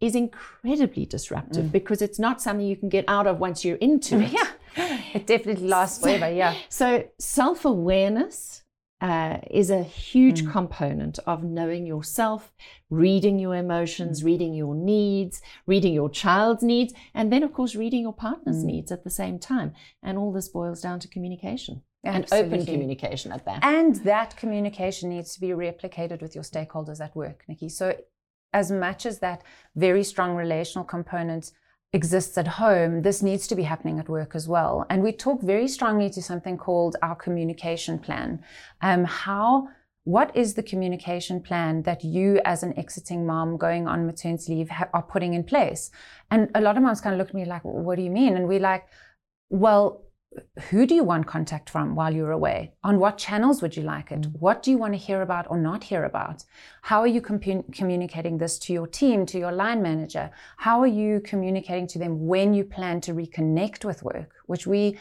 is 0.00 0.14
incredibly 0.14 1.06
disruptive 1.06 1.66
mm. 1.66 1.72
because 1.72 2.00
it's 2.02 2.18
not 2.18 2.40
something 2.40 2.66
you 2.66 2.76
can 2.76 2.88
get 2.88 3.04
out 3.08 3.26
of 3.26 3.38
once 3.38 3.64
you're 3.64 3.76
into 3.76 4.20
it. 4.20 4.32
Yeah, 4.32 5.00
it 5.14 5.26
definitely 5.26 5.66
lasts 5.66 6.02
forever. 6.02 6.30
Yeah. 6.30 6.54
So 6.68 7.04
self 7.18 7.64
awareness 7.64 8.62
uh, 9.00 9.38
is 9.50 9.70
a 9.70 9.82
huge 9.82 10.42
mm. 10.44 10.52
component 10.52 11.18
of 11.26 11.42
knowing 11.42 11.86
yourself, 11.86 12.52
reading 12.90 13.38
your 13.38 13.54
emotions, 13.54 14.20
mm. 14.20 14.26
reading 14.26 14.52
your 14.52 14.74
needs, 14.74 15.40
reading 15.66 15.94
your 15.94 16.10
child's 16.10 16.62
needs, 16.62 16.92
and 17.14 17.32
then, 17.32 17.42
of 17.42 17.54
course, 17.54 17.74
reading 17.74 18.02
your 18.02 18.12
partner's 18.12 18.62
mm. 18.62 18.66
needs 18.66 18.92
at 18.92 19.04
the 19.04 19.10
same 19.10 19.38
time. 19.38 19.72
And 20.02 20.18
all 20.18 20.32
this 20.32 20.48
boils 20.48 20.82
down 20.82 21.00
to 21.00 21.08
communication. 21.08 21.82
Absolutely. 22.04 22.38
and 22.38 22.52
open 22.52 22.66
communication 22.66 23.32
at 23.32 23.44
that. 23.44 23.60
And 23.62 23.96
that 23.96 24.36
communication 24.36 25.10
needs 25.10 25.34
to 25.34 25.40
be 25.40 25.48
replicated 25.48 26.22
with 26.22 26.34
your 26.34 26.44
stakeholders 26.44 27.00
at 27.00 27.14
work, 27.14 27.44
Nikki. 27.46 27.68
So, 27.68 27.96
as 28.52 28.70
much 28.70 29.06
as 29.06 29.20
that 29.20 29.42
very 29.76 30.02
strong 30.02 30.34
relational 30.34 30.84
component 30.84 31.52
exists 31.92 32.38
at 32.38 32.46
home, 32.46 33.02
this 33.02 33.22
needs 33.22 33.46
to 33.48 33.54
be 33.54 33.64
happening 33.64 33.98
at 33.98 34.08
work 34.08 34.34
as 34.34 34.48
well. 34.48 34.86
And 34.88 35.02
we 35.02 35.12
talk 35.12 35.42
very 35.42 35.68
strongly 35.68 36.10
to 36.10 36.22
something 36.22 36.56
called 36.56 36.96
our 37.02 37.14
communication 37.14 37.98
plan. 37.98 38.42
Um, 38.80 39.04
how 39.04 39.68
what 40.04 40.34
is 40.34 40.54
the 40.54 40.62
communication 40.62 41.40
plan 41.40 41.82
that 41.82 42.02
you 42.02 42.40
as 42.44 42.62
an 42.62 42.76
exiting 42.78 43.26
mom 43.26 43.56
going 43.56 43.86
on 43.86 44.06
maternity 44.06 44.54
leave 44.54 44.70
ha- 44.70 44.88
are 44.94 45.02
putting 45.02 45.34
in 45.34 45.44
place 45.44 45.90
and 46.30 46.48
a 46.54 46.60
lot 46.60 46.76
of 46.76 46.82
moms 46.82 47.00
kind 47.00 47.14
of 47.14 47.18
look 47.18 47.28
at 47.28 47.34
me 47.34 47.44
like 47.44 47.62
what 47.64 47.96
do 47.96 48.02
you 48.02 48.10
mean 48.10 48.34
and 48.34 48.48
we're 48.48 48.58
like 48.58 48.86
well 49.50 50.02
who 50.68 50.86
do 50.86 50.94
you 50.94 51.02
want 51.02 51.26
contact 51.26 51.68
from 51.68 51.94
while 51.94 52.14
you're 52.14 52.30
away? 52.30 52.72
On 52.84 53.00
what 53.00 53.18
channels 53.18 53.60
would 53.62 53.76
you 53.76 53.82
like 53.82 54.12
it? 54.12 54.22
Mm. 54.22 54.32
What 54.38 54.62
do 54.62 54.70
you 54.70 54.78
want 54.78 54.92
to 54.92 54.98
hear 54.98 55.22
about 55.22 55.50
or 55.50 55.58
not 55.58 55.84
hear 55.84 56.04
about? 56.04 56.44
How 56.82 57.00
are 57.00 57.06
you 57.06 57.20
communicating 57.20 58.38
this 58.38 58.58
to 58.60 58.72
your 58.72 58.86
team, 58.86 59.26
to 59.26 59.38
your 59.38 59.52
line 59.52 59.82
manager? 59.82 60.30
How 60.56 60.80
are 60.80 60.86
you 60.86 61.20
communicating 61.20 61.88
to 61.88 61.98
them 61.98 62.26
when 62.26 62.54
you 62.54 62.64
plan 62.64 63.00
to 63.02 63.12
reconnect 63.12 63.84
with 63.84 64.02
work, 64.02 64.30
which 64.46 64.66
we 64.66 64.98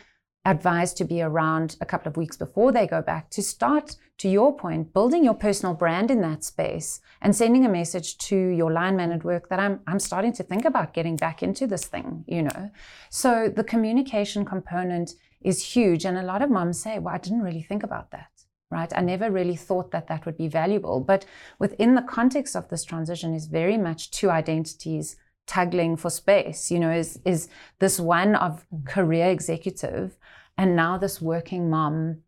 advise 0.50 0.94
to 0.96 1.04
be 1.04 1.22
around 1.22 1.76
a 1.80 1.86
couple 1.86 2.10
of 2.10 2.18
weeks 2.18 2.36
before 2.36 2.72
they 2.72 2.88
go 2.88 3.02
back 3.02 3.30
to 3.30 3.42
start, 3.42 3.96
to 4.18 4.28
your 4.28 4.56
point, 4.56 4.94
building 4.94 5.24
your 5.24 5.36
personal 5.36 5.76
brand 5.76 6.10
in 6.10 6.22
that 6.22 6.44
space 6.44 7.00
and 7.22 7.36
sending 7.36 7.66
a 7.66 7.70
message 7.70 8.18
to 8.18 8.36
your 8.36 8.72
line 8.72 8.96
manager 8.96 9.28
work 9.28 9.50
that 9.50 9.60
I'm, 9.60 9.80
I'm 9.86 10.00
starting 10.00 10.34
to 10.34 10.44
think 10.44 10.66
about 10.66 10.94
getting 10.94 11.16
back 11.16 11.44
into 11.44 11.68
this 11.68 11.86
thing, 11.86 12.26
you 12.28 12.42
know. 12.42 12.72
So 13.12 13.48
the 13.56 13.64
communication 13.64 14.44
component 14.44 15.12
is 15.42 15.64
huge. 15.64 16.04
And 16.04 16.18
a 16.18 16.24
lot 16.24 16.42
of 16.42 16.50
moms 16.50 16.82
say, 16.82 16.98
well, 16.98 17.14
I 17.14 17.20
didn't 17.20 17.44
really 17.44 17.62
think 17.62 17.84
about 17.84 18.10
that. 18.12 18.30
Right. 18.72 18.92
I 18.96 19.02
never 19.02 19.32
really 19.32 19.56
thought 19.56 19.90
that 19.92 20.08
that 20.08 20.28
would 20.28 20.38
be 20.38 20.48
valuable. 20.48 21.00
But 21.00 21.26
within 21.58 21.96
the 21.96 22.04
context 22.04 22.56
of 22.56 22.70
this 22.70 22.84
transition 22.84 23.34
is 23.34 23.48
very 23.48 23.78
much 23.78 24.12
two 24.12 24.30
identities 24.30 25.16
tugging 25.50 25.98
for 25.98 26.12
space, 26.12 26.70
you 26.70 26.80
know, 26.80 26.92
is, 26.92 27.20
is 27.26 27.50
this 27.80 28.00
one 28.00 28.36
of 28.36 28.66
career 28.86 29.30
executive 29.30 30.16
and 30.58 30.76
now 30.76 30.98
this 30.98 31.20
working 31.20 31.70
mom 31.70 32.20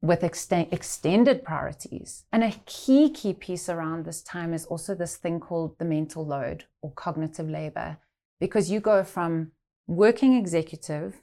with 0.00 0.24
extended 0.24 1.44
priorities. 1.44 2.24
And 2.32 2.42
a 2.42 2.54
key, 2.64 3.10
key 3.10 3.34
piece 3.34 3.68
around 3.68 4.04
this 4.04 4.22
time 4.22 4.54
is 4.54 4.64
also 4.66 4.94
this 4.94 5.16
thing 5.16 5.38
called 5.38 5.78
the 5.78 5.84
mental 5.84 6.26
load 6.26 6.64
or 6.80 6.90
cognitive 6.92 7.48
labor, 7.48 7.98
because 8.40 8.70
you 8.70 8.80
go 8.80 9.04
from 9.04 9.52
working 9.86 10.34
executive 10.34 11.20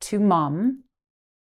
to 0.00 0.18
mom 0.18 0.82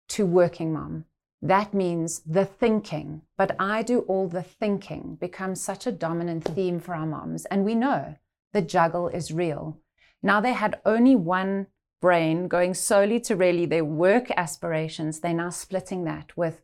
to 0.09 0.25
working 0.25 0.73
mom. 0.73 1.05
That 1.43 1.75
means 1.75 2.21
the 2.21 2.45
thinking, 2.47 3.23
but 3.37 3.55
I 3.59 3.83
do 3.83 4.01
all 4.01 4.29
the 4.29 4.43
thinking 4.43 5.17
becomes 5.21 5.61
such 5.61 5.87
a 5.87 5.93
dominant 5.93 6.45
theme 6.45 6.81
for 6.81 6.95
our 6.95 7.07
moms. 7.07 7.45
And 7.47 7.65
we 7.65 7.75
know 7.75 8.17
the 8.53 8.63
juggle 8.63 9.09
is 9.09 9.33
real. 9.33 9.79
Now 10.23 10.41
they 10.41 10.53
had 10.53 10.81
only 10.85 11.17
one 11.17 11.67
brain 12.01 12.49
going 12.49 12.75
solely 12.75 13.21
to 13.21 13.37
really 13.37 13.67
their 13.67 13.85
work 13.85 14.31
aspirations. 14.37 15.21
They're 15.21 15.35
now 15.35 15.51
splitting 15.51 16.05
that 16.05 16.37
with 16.37 16.63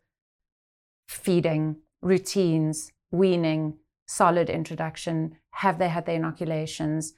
feeding, 1.08 1.76
routines, 2.02 2.92
weaning, 3.10 3.74
solid 4.06 4.50
introduction. 4.50 5.36
Have 5.50 5.78
they 5.78 5.88
had 5.88 6.06
their 6.06 6.16
inoculations? 6.16 7.14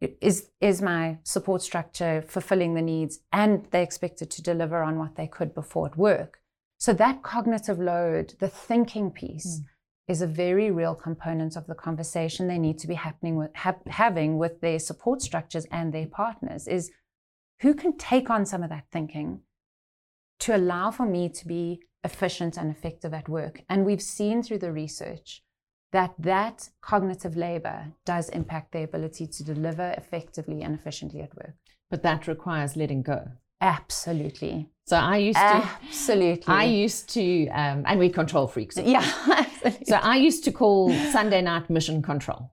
Is, 0.00 0.50
is 0.60 0.82
my 0.82 1.18
support 1.22 1.62
structure 1.62 2.22
fulfilling 2.26 2.74
the 2.74 2.82
needs? 2.82 3.20
And 3.32 3.66
they 3.70 3.82
expected 3.82 4.30
to 4.32 4.42
deliver 4.42 4.82
on 4.82 4.98
what 4.98 5.16
they 5.16 5.26
could 5.26 5.54
before 5.54 5.86
at 5.86 5.96
work. 5.96 6.40
So 6.78 6.92
that 6.94 7.22
cognitive 7.22 7.78
load, 7.78 8.34
the 8.40 8.48
thinking 8.48 9.10
piece, 9.10 9.60
mm. 9.60 9.64
Is 10.06 10.20
a 10.20 10.26
very 10.26 10.70
real 10.70 10.94
component 10.94 11.56
of 11.56 11.66
the 11.66 11.74
conversation 11.74 12.46
they 12.46 12.58
need 12.58 12.78
to 12.78 12.86
be 12.86 12.94
happening 12.94 13.36
with, 13.36 13.54
ha- 13.54 13.76
having 13.86 14.38
with 14.38 14.60
their 14.60 14.78
support 14.78 15.22
structures 15.22 15.66
and 15.70 15.92
their 15.92 16.06
partners. 16.06 16.68
Is 16.68 16.90
who 17.60 17.74
can 17.74 17.96
take 17.96 18.28
on 18.28 18.44
some 18.44 18.62
of 18.62 18.70
that 18.70 18.86
thinking 18.92 19.40
to 20.40 20.56
allow 20.56 20.90
for 20.90 21.06
me 21.06 21.28
to 21.30 21.46
be 21.46 21.80
efficient 22.02 22.56
and 22.58 22.70
effective 22.70 23.14
at 23.14 23.28
work? 23.28 23.62
And 23.68 23.86
we've 23.86 24.02
seen 24.02 24.42
through 24.42 24.58
the 24.58 24.72
research 24.72 25.42
that 25.92 26.14
that 26.18 26.70
cognitive 26.82 27.36
labor 27.36 27.92
does 28.04 28.28
impact 28.30 28.72
their 28.72 28.84
ability 28.84 29.28
to 29.28 29.44
deliver 29.44 29.94
effectively 29.96 30.60
and 30.60 30.74
efficiently 30.74 31.20
at 31.20 31.36
work. 31.36 31.54
But 31.88 32.02
that 32.02 32.26
requires 32.26 32.76
letting 32.76 33.02
go. 33.02 33.28
Absolutely. 33.60 34.70
So 34.86 34.96
I 34.96 35.16
used 35.16 35.38
to 35.38 35.70
absolutely. 35.86 36.44
I 36.46 36.64
used 36.64 37.08
to, 37.14 37.48
um, 37.48 37.84
and 37.86 37.98
we 37.98 38.10
control 38.10 38.46
freaks. 38.46 38.76
Yeah. 38.76 39.00
Absolutely. 39.64 39.86
So 39.86 39.96
I 39.96 40.16
used 40.16 40.44
to 40.44 40.52
call 40.52 40.92
Sunday 41.10 41.40
night 41.40 41.70
mission 41.70 42.02
control. 42.02 42.52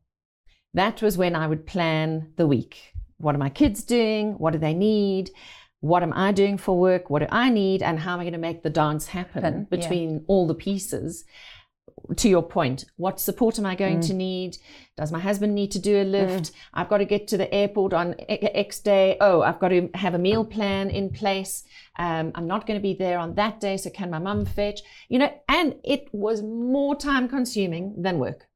That 0.73 1.01
was 1.01 1.17
when 1.17 1.35
I 1.35 1.47
would 1.47 1.65
plan 1.65 2.31
the 2.37 2.47
week. 2.47 2.93
What 3.17 3.35
are 3.35 3.39
my 3.39 3.49
kids 3.49 3.83
doing? 3.83 4.33
What 4.37 4.53
do 4.53 4.59
they 4.59 4.73
need? 4.73 5.31
What 5.81 6.03
am 6.03 6.13
I 6.13 6.31
doing 6.31 6.57
for 6.57 6.77
work? 6.77 7.09
What 7.09 7.19
do 7.19 7.27
I 7.29 7.49
need? 7.49 7.83
And 7.83 7.99
how 7.99 8.13
am 8.13 8.21
I 8.21 8.23
going 8.23 8.33
to 8.33 8.39
make 8.39 8.63
the 8.63 8.69
dance 8.69 9.07
happen 9.07 9.67
between 9.69 10.11
yeah. 10.13 10.19
all 10.27 10.47
the 10.47 10.55
pieces? 10.55 11.25
To 12.17 12.29
your 12.29 12.43
point, 12.43 12.85
what 12.97 13.19
support 13.19 13.57
am 13.59 13.65
I 13.65 13.75
going 13.75 13.99
mm. 13.99 14.07
to 14.07 14.13
need? 14.13 14.57
Does 14.97 15.11
my 15.11 15.19
husband 15.19 15.55
need 15.55 15.71
to 15.71 15.79
do 15.79 16.01
a 16.01 16.03
lift? 16.03 16.51
Mm. 16.51 16.55
I've 16.73 16.89
got 16.89 16.97
to 16.97 17.05
get 17.05 17.27
to 17.29 17.37
the 17.37 17.53
airport 17.53 17.93
on 17.93 18.15
X 18.27 18.79
day. 18.79 19.17
Oh, 19.21 19.41
I've 19.41 19.59
got 19.59 19.69
to 19.69 19.89
have 19.95 20.13
a 20.13 20.19
meal 20.19 20.43
plan 20.45 20.89
in 20.89 21.09
place. 21.09 21.63
Um, 21.97 22.31
I'm 22.35 22.47
not 22.47 22.67
going 22.67 22.79
to 22.79 22.83
be 22.83 22.93
there 22.93 23.17
on 23.17 23.35
that 23.35 23.59
day, 23.59 23.77
so 23.77 23.89
can 23.89 24.09
my 24.09 24.19
mum 24.19 24.45
fetch? 24.45 24.81
You 25.09 25.19
know, 25.19 25.33
and 25.47 25.75
it 25.83 26.09
was 26.11 26.41
more 26.41 26.95
time 26.95 27.27
consuming 27.27 28.01
than 28.01 28.19
work. 28.19 28.47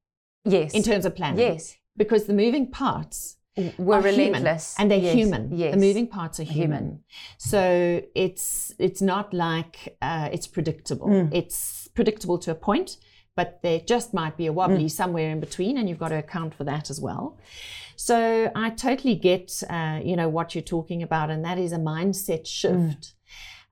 Yes. 0.43 0.73
In 0.73 0.83
terms 0.83 1.05
of 1.05 1.15
planning. 1.15 1.39
Yes. 1.39 1.75
Because 1.97 2.25
the 2.25 2.33
moving 2.33 2.69
parts 2.69 3.38
were 3.77 4.01
relentless 4.01 4.75
human, 4.75 4.81
and 4.81 4.91
they're 4.91 4.99
yes. 4.99 5.15
human. 5.15 5.57
Yes. 5.57 5.73
The 5.73 5.79
moving 5.79 6.07
parts 6.07 6.39
are 6.39 6.43
human. 6.43 6.83
human. 6.83 7.03
So 7.38 8.01
it's 8.13 8.73
it's 8.77 9.01
not 9.01 9.33
like 9.33 9.97
uh, 10.01 10.29
it's 10.31 10.45
predictable. 10.45 11.07
Mm. 11.07 11.33
It's 11.33 11.88
predictable 11.95 12.38
to 12.39 12.51
a 12.51 12.55
point 12.55 12.97
but 13.35 13.59
there 13.61 13.79
just 13.79 14.13
might 14.13 14.37
be 14.37 14.47
a 14.47 14.53
wobbly 14.53 14.85
mm. 14.85 14.91
somewhere 14.91 15.29
in 15.29 15.39
between, 15.39 15.77
and 15.77 15.89
you've 15.89 15.99
got 15.99 16.09
to 16.09 16.19
account 16.19 16.53
for 16.53 16.63
that 16.63 16.89
as 16.89 17.01
well. 17.01 17.37
So 17.95 18.51
I 18.55 18.69
totally 18.71 19.15
get, 19.15 19.63
uh, 19.69 19.99
you 20.03 20.15
know, 20.15 20.29
what 20.29 20.55
you're 20.55 20.61
talking 20.61 21.03
about, 21.03 21.29
and 21.29 21.43
that 21.45 21.57
is 21.57 21.71
a 21.71 21.77
mindset 21.77 22.45
shift. 22.47 22.73
Mm. 22.73 23.11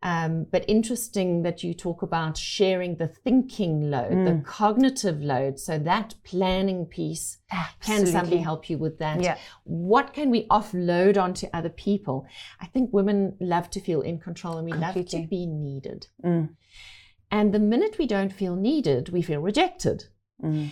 Um, 0.06 0.46
but 0.52 0.66
interesting 0.68 1.44
that 1.44 1.64
you 1.64 1.74
talk 1.74 2.02
about 2.02 2.38
sharing 2.38 2.98
the 2.98 3.08
thinking 3.08 3.90
load, 3.90 4.12
mm. 4.12 4.26
the 4.26 4.44
cognitive 4.44 5.22
load. 5.22 5.58
So 5.60 5.80
that 5.80 6.16
planning 6.26 6.86
piece, 6.86 7.38
Absolutely. 7.50 8.04
can 8.04 8.12
somebody 8.12 8.38
help 8.42 8.70
you 8.70 8.78
with 8.78 9.00
that? 9.00 9.22
Yeah. 9.22 9.38
What 9.64 10.14
can 10.14 10.30
we 10.30 10.46
offload 10.48 11.18
onto 11.18 11.48
other 11.54 11.70
people? 11.70 12.28
I 12.60 12.66
think 12.66 12.92
women 12.92 13.38
love 13.40 13.70
to 13.70 13.80
feel 13.80 14.02
in 14.02 14.20
control 14.20 14.58
and 14.58 14.66
we 14.66 14.72
Completely. 14.74 15.20
love 15.20 15.24
to 15.24 15.28
be 15.30 15.46
needed. 15.46 16.08
Mm. 16.22 16.50
And 17.34 17.52
the 17.52 17.60
minute 17.60 17.96
we 17.98 18.06
don't 18.06 18.32
feel 18.32 18.56
needed, 18.56 19.10
we 19.10 19.24
feel 19.24 19.42
rejected. 19.42 20.06
Mm. 20.42 20.70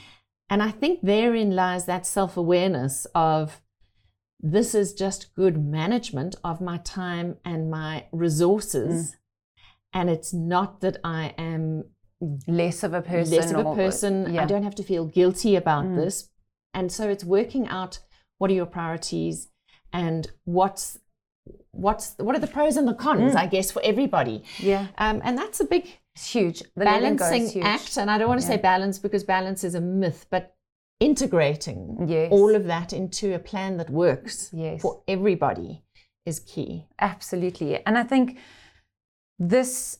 And 0.48 0.62
I 0.62 0.70
think 0.70 1.00
therein 1.02 1.56
lies 1.56 1.86
that 1.86 2.06
self 2.06 2.38
awareness 2.38 3.08
of 3.16 3.62
this 4.40 4.76
is 4.76 4.94
just 4.94 5.34
good 5.34 5.58
management 5.58 6.36
of 6.44 6.62
my 6.62 6.78
time 6.78 7.38
and 7.44 7.72
my 7.72 8.06
resources. 8.12 8.94
Mm. 8.94 9.16
And 9.94 10.10
it's 10.12 10.34
not 10.34 10.82
that 10.82 10.98
I 11.04 11.34
am 11.40 11.86
less 12.48 12.84
of 12.84 12.94
a 12.94 13.02
person. 13.02 13.38
Less 13.38 13.52
of 13.52 13.66
a 13.66 13.76
person. 13.76 14.32
Yeah. 14.32 14.44
I 14.44 14.46
don't 14.46 14.64
have 14.64 14.76
to 14.76 14.84
feel 14.84 15.06
guilty 15.06 15.56
about 15.56 15.86
Mm. 15.86 15.96
this. 15.96 16.30
And 16.76 16.92
so 16.92 17.10
it's 17.10 17.24
working 17.24 17.68
out 17.68 18.00
what 18.38 18.52
are 18.52 18.54
your 18.54 18.68
priorities 18.68 19.50
and 19.92 20.30
what's 20.46 21.00
what's 21.72 22.16
what 22.20 22.36
are 22.36 22.40
the 22.40 22.54
pros 22.56 22.78
and 22.78 22.88
the 22.88 22.94
cons, 22.94 23.34
Mm. 23.34 23.38
I 23.44 23.48
guess, 23.48 23.72
for 23.72 23.82
everybody. 23.84 24.44
Yeah. 24.60 24.88
Um, 25.00 25.22
and 25.24 25.36
that's 25.38 25.60
a 25.60 25.66
big 25.66 25.88
It's 26.16 26.32
huge. 26.32 26.60
The 26.76 26.86
balancing 26.86 27.48
huge. 27.48 27.64
act, 27.66 27.98
and 27.98 28.12
I 28.12 28.18
don't 28.18 28.28
want 28.28 28.42
to 28.42 28.48
Yeah. 28.48 28.56
say 28.56 28.62
balance 28.62 29.00
because 29.00 29.24
balance 29.24 29.64
is 29.64 29.76
a 29.76 29.82
myth, 29.82 30.26
but 30.30 30.56
integrating 31.00 32.06
Yes. 32.08 32.32
all 32.32 32.54
of 32.56 32.66
that 32.66 32.94
into 32.94 33.34
a 33.34 33.40
plan 33.40 33.78
that 33.78 33.90
works 33.90 34.50
Yes. 34.54 34.82
for 34.82 35.02
everybody 35.08 35.84
is 36.26 36.40
key. 36.40 36.88
Absolutely. 37.00 37.84
And 37.86 37.98
I 37.98 38.04
think 38.04 38.38
this 39.40 39.98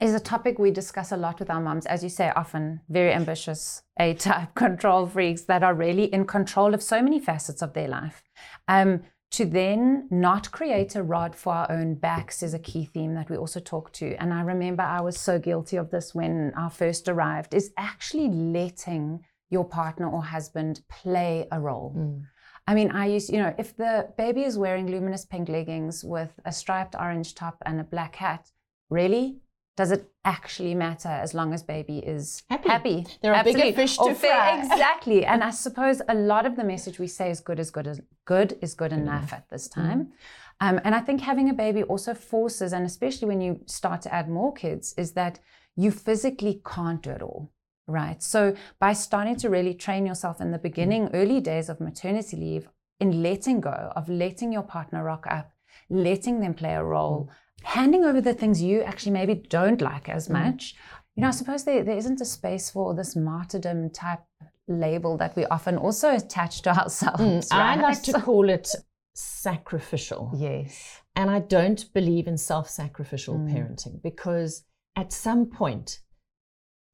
is 0.00 0.14
a 0.14 0.20
topic 0.20 0.58
we 0.58 0.70
discuss 0.70 1.10
a 1.12 1.16
lot 1.16 1.38
with 1.40 1.50
our 1.50 1.60
moms, 1.60 1.86
as 1.86 2.02
you 2.02 2.08
say, 2.10 2.30
often 2.36 2.80
very 2.88 3.12
ambitious 3.12 3.82
A 3.98 4.14
type 4.14 4.54
control 4.64 5.06
freaks 5.06 5.42
that 5.42 5.62
are 5.62 5.74
really 5.74 6.04
in 6.04 6.26
control 6.26 6.74
of 6.74 6.82
so 6.82 7.02
many 7.02 7.18
facets 7.18 7.62
of 7.62 7.72
their 7.72 7.88
life. 7.88 8.22
Um, 8.68 9.02
to 9.32 9.44
then 9.44 10.08
not 10.10 10.50
create 10.50 10.94
a 10.94 11.02
rod 11.02 11.34
for 11.34 11.52
our 11.52 11.70
own 11.70 11.94
backs 11.94 12.42
is 12.42 12.54
a 12.54 12.58
key 12.58 12.84
theme 12.86 13.14
that 13.14 13.28
we 13.28 13.36
also 13.36 13.60
talk 13.60 13.92
to. 13.94 14.14
And 14.16 14.32
I 14.32 14.40
remember 14.42 14.82
I 14.82 15.00
was 15.00 15.18
so 15.18 15.38
guilty 15.38 15.76
of 15.76 15.90
this 15.90 16.14
when 16.14 16.52
I 16.56 16.68
first 16.68 17.08
arrived, 17.08 17.52
is 17.52 17.72
actually 17.76 18.28
letting 18.28 19.24
your 19.50 19.64
partner 19.64 20.08
or 20.08 20.22
husband 20.22 20.80
play 20.88 21.46
a 21.50 21.60
role. 21.60 21.94
Mm. 21.96 22.22
I 22.68 22.74
mean, 22.74 22.90
I 22.90 23.06
used, 23.06 23.32
you 23.32 23.38
know, 23.38 23.54
if 23.58 23.76
the 23.76 24.08
baby 24.18 24.42
is 24.42 24.58
wearing 24.58 24.90
luminous 24.90 25.24
pink 25.24 25.48
leggings 25.48 26.02
with 26.02 26.32
a 26.44 26.52
striped 26.52 26.96
orange 26.98 27.34
top 27.34 27.58
and 27.64 27.80
a 27.80 27.84
black 27.84 28.16
hat, 28.16 28.50
really? 28.90 29.38
Does 29.76 29.90
it 29.90 30.10
actually 30.24 30.74
matter 30.74 31.08
as 31.08 31.34
long 31.34 31.52
as 31.52 31.62
baby 31.62 31.98
is 31.98 32.42
Happy. 32.48 33.06
There 33.22 33.34
are 33.34 33.44
bigger 33.44 33.72
fish 33.72 33.96
to 33.98 34.04
Or 34.04 34.14
fry. 34.14 34.58
Exactly. 34.62 35.24
And 35.24 35.44
I 35.44 35.50
suppose 35.50 36.00
a 36.08 36.14
lot 36.14 36.46
of 36.46 36.56
the 36.56 36.64
message 36.64 36.98
we 36.98 37.06
say 37.06 37.30
is 37.30 37.40
good 37.40 37.60
is 37.60 37.70
good 37.70 37.86
as 37.86 38.00
good 38.24 38.58
is 38.62 38.74
good 38.74 38.92
enough 38.92 39.32
at 39.32 39.48
this 39.50 39.68
time. 39.68 40.12
Um, 40.60 40.80
and 40.84 40.94
I 40.94 41.00
think 41.00 41.20
having 41.20 41.50
a 41.50 41.54
baby 41.54 41.82
also 41.82 42.14
forces, 42.14 42.72
and 42.72 42.86
especially 42.86 43.28
when 43.28 43.42
you 43.42 43.60
start 43.66 44.00
to 44.02 44.14
add 44.14 44.28
more 44.28 44.52
kids, 44.52 44.94
is 44.96 45.12
that 45.12 45.38
you 45.76 45.90
physically 45.90 46.62
can't 46.66 47.02
do 47.02 47.10
it 47.10 47.22
all. 47.22 47.52
Right. 47.86 48.22
So 48.22 48.56
by 48.80 48.94
starting 48.94 49.36
to 49.36 49.50
really 49.50 49.74
train 49.74 50.06
yourself 50.06 50.40
in 50.40 50.50
the 50.50 50.58
beginning, 50.58 51.10
early 51.12 51.40
days 51.40 51.68
of 51.68 51.80
maternity 51.80 52.36
leave, 52.36 52.68
in 52.98 53.22
letting 53.22 53.60
go, 53.60 53.92
of 53.94 54.08
letting 54.08 54.52
your 54.52 54.62
partner 54.62 55.04
rock 55.04 55.26
up, 55.28 55.52
letting 55.90 56.40
them 56.40 56.54
play 56.54 56.74
a 56.74 56.82
role, 56.82 57.30
handing 57.66 58.04
over 58.04 58.20
the 58.20 58.32
things 58.34 58.62
you 58.62 58.82
actually 58.82 59.12
maybe 59.12 59.34
don't 59.34 59.80
like 59.80 60.08
as 60.08 60.30
much. 60.30 60.74
You 61.16 61.22
know, 61.22 61.28
I 61.28 61.32
suppose 61.32 61.64
there, 61.64 61.82
there 61.82 61.96
isn't 61.96 62.20
a 62.20 62.24
space 62.24 62.70
for 62.70 62.94
this 62.94 63.16
martyrdom 63.16 63.90
type 63.90 64.20
label 64.68 65.16
that 65.16 65.34
we 65.36 65.44
often 65.46 65.76
also 65.76 66.14
attach 66.14 66.62
to 66.62 66.70
ourselves. 66.80 67.48
I 67.50 67.58
right? 67.76 67.82
like 67.82 68.02
to 68.04 68.12
call 68.20 68.48
it 68.48 68.68
sacrificial. 69.14 70.30
Yes. 70.36 71.00
And 71.16 71.30
I 71.30 71.40
don't 71.40 71.92
believe 71.92 72.26
in 72.28 72.36
self 72.38 72.68
sacrificial 72.68 73.34
Mm. 73.38 73.52
parenting 73.52 74.02
because 74.02 74.64
at 74.94 75.12
some 75.12 75.46
point, 75.46 76.00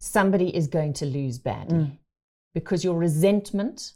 somebody 0.01 0.55
is 0.57 0.67
going 0.69 0.93
to 0.95 1.07
lose 1.07 1.39
badly 1.39 1.79
Mm. 1.79 1.99
because 2.55 2.85
your 2.85 2.97
resentment 2.99 3.93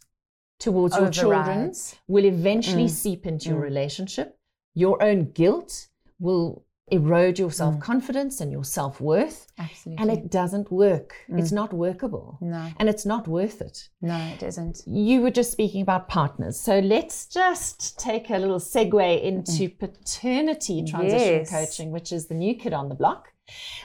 towards 0.59 0.97
your 0.97 1.11
children 1.11 1.73
will 2.09 2.25
eventually 2.25 2.87
Mm. 2.87 2.91
seep 2.91 3.27
into 3.27 3.49
your 3.51 3.61
Mm. 3.61 3.71
relationship. 3.71 4.39
Your 4.75 5.03
own 5.03 5.31
guilt 5.33 5.89
will 6.19 6.65
erode 6.89 7.39
your 7.39 7.49
mm. 7.51 7.55
self 7.55 7.81
confidence 7.81 8.41
and 8.41 8.53
your 8.53 8.65
self 8.65 9.01
worth. 9.01 9.53
Absolutely. 9.59 10.03
And 10.03 10.11
it 10.11 10.31
doesn't 10.31 10.71
work. 10.71 11.15
Mm. 11.29 11.41
It's 11.41 11.53
not 11.53 11.73
workable. 11.73 12.39
no, 12.41 12.71
And 12.79 12.89
it's 12.89 13.05
not 13.07 13.27
worth 13.27 13.61
it. 13.61 13.89
no, 14.01 14.17
it 14.35 14.43
isn't. 14.43 14.83
You 14.87 15.21
were 15.23 15.31
just 15.31 15.53
speaking 15.53 15.83
about 15.83 16.09
partners. 16.09 16.59
So 16.59 16.79
let's 16.79 17.27
just 17.27 17.99
take 17.99 18.31
a 18.31 18.39
little 18.39 18.61
segue 18.61 19.23
into 19.23 19.69
mm. 19.69 19.79
paternity 19.79 20.85
transition 20.85 21.45
Yes. 21.45 21.51
coaching, 21.51 21.91
which 21.91 22.13
is 22.13 22.27
the 22.27 22.35
new 22.35 22.55
kid 22.55 22.73
on 22.73 22.89
the 22.89 22.95
block. 22.95 23.33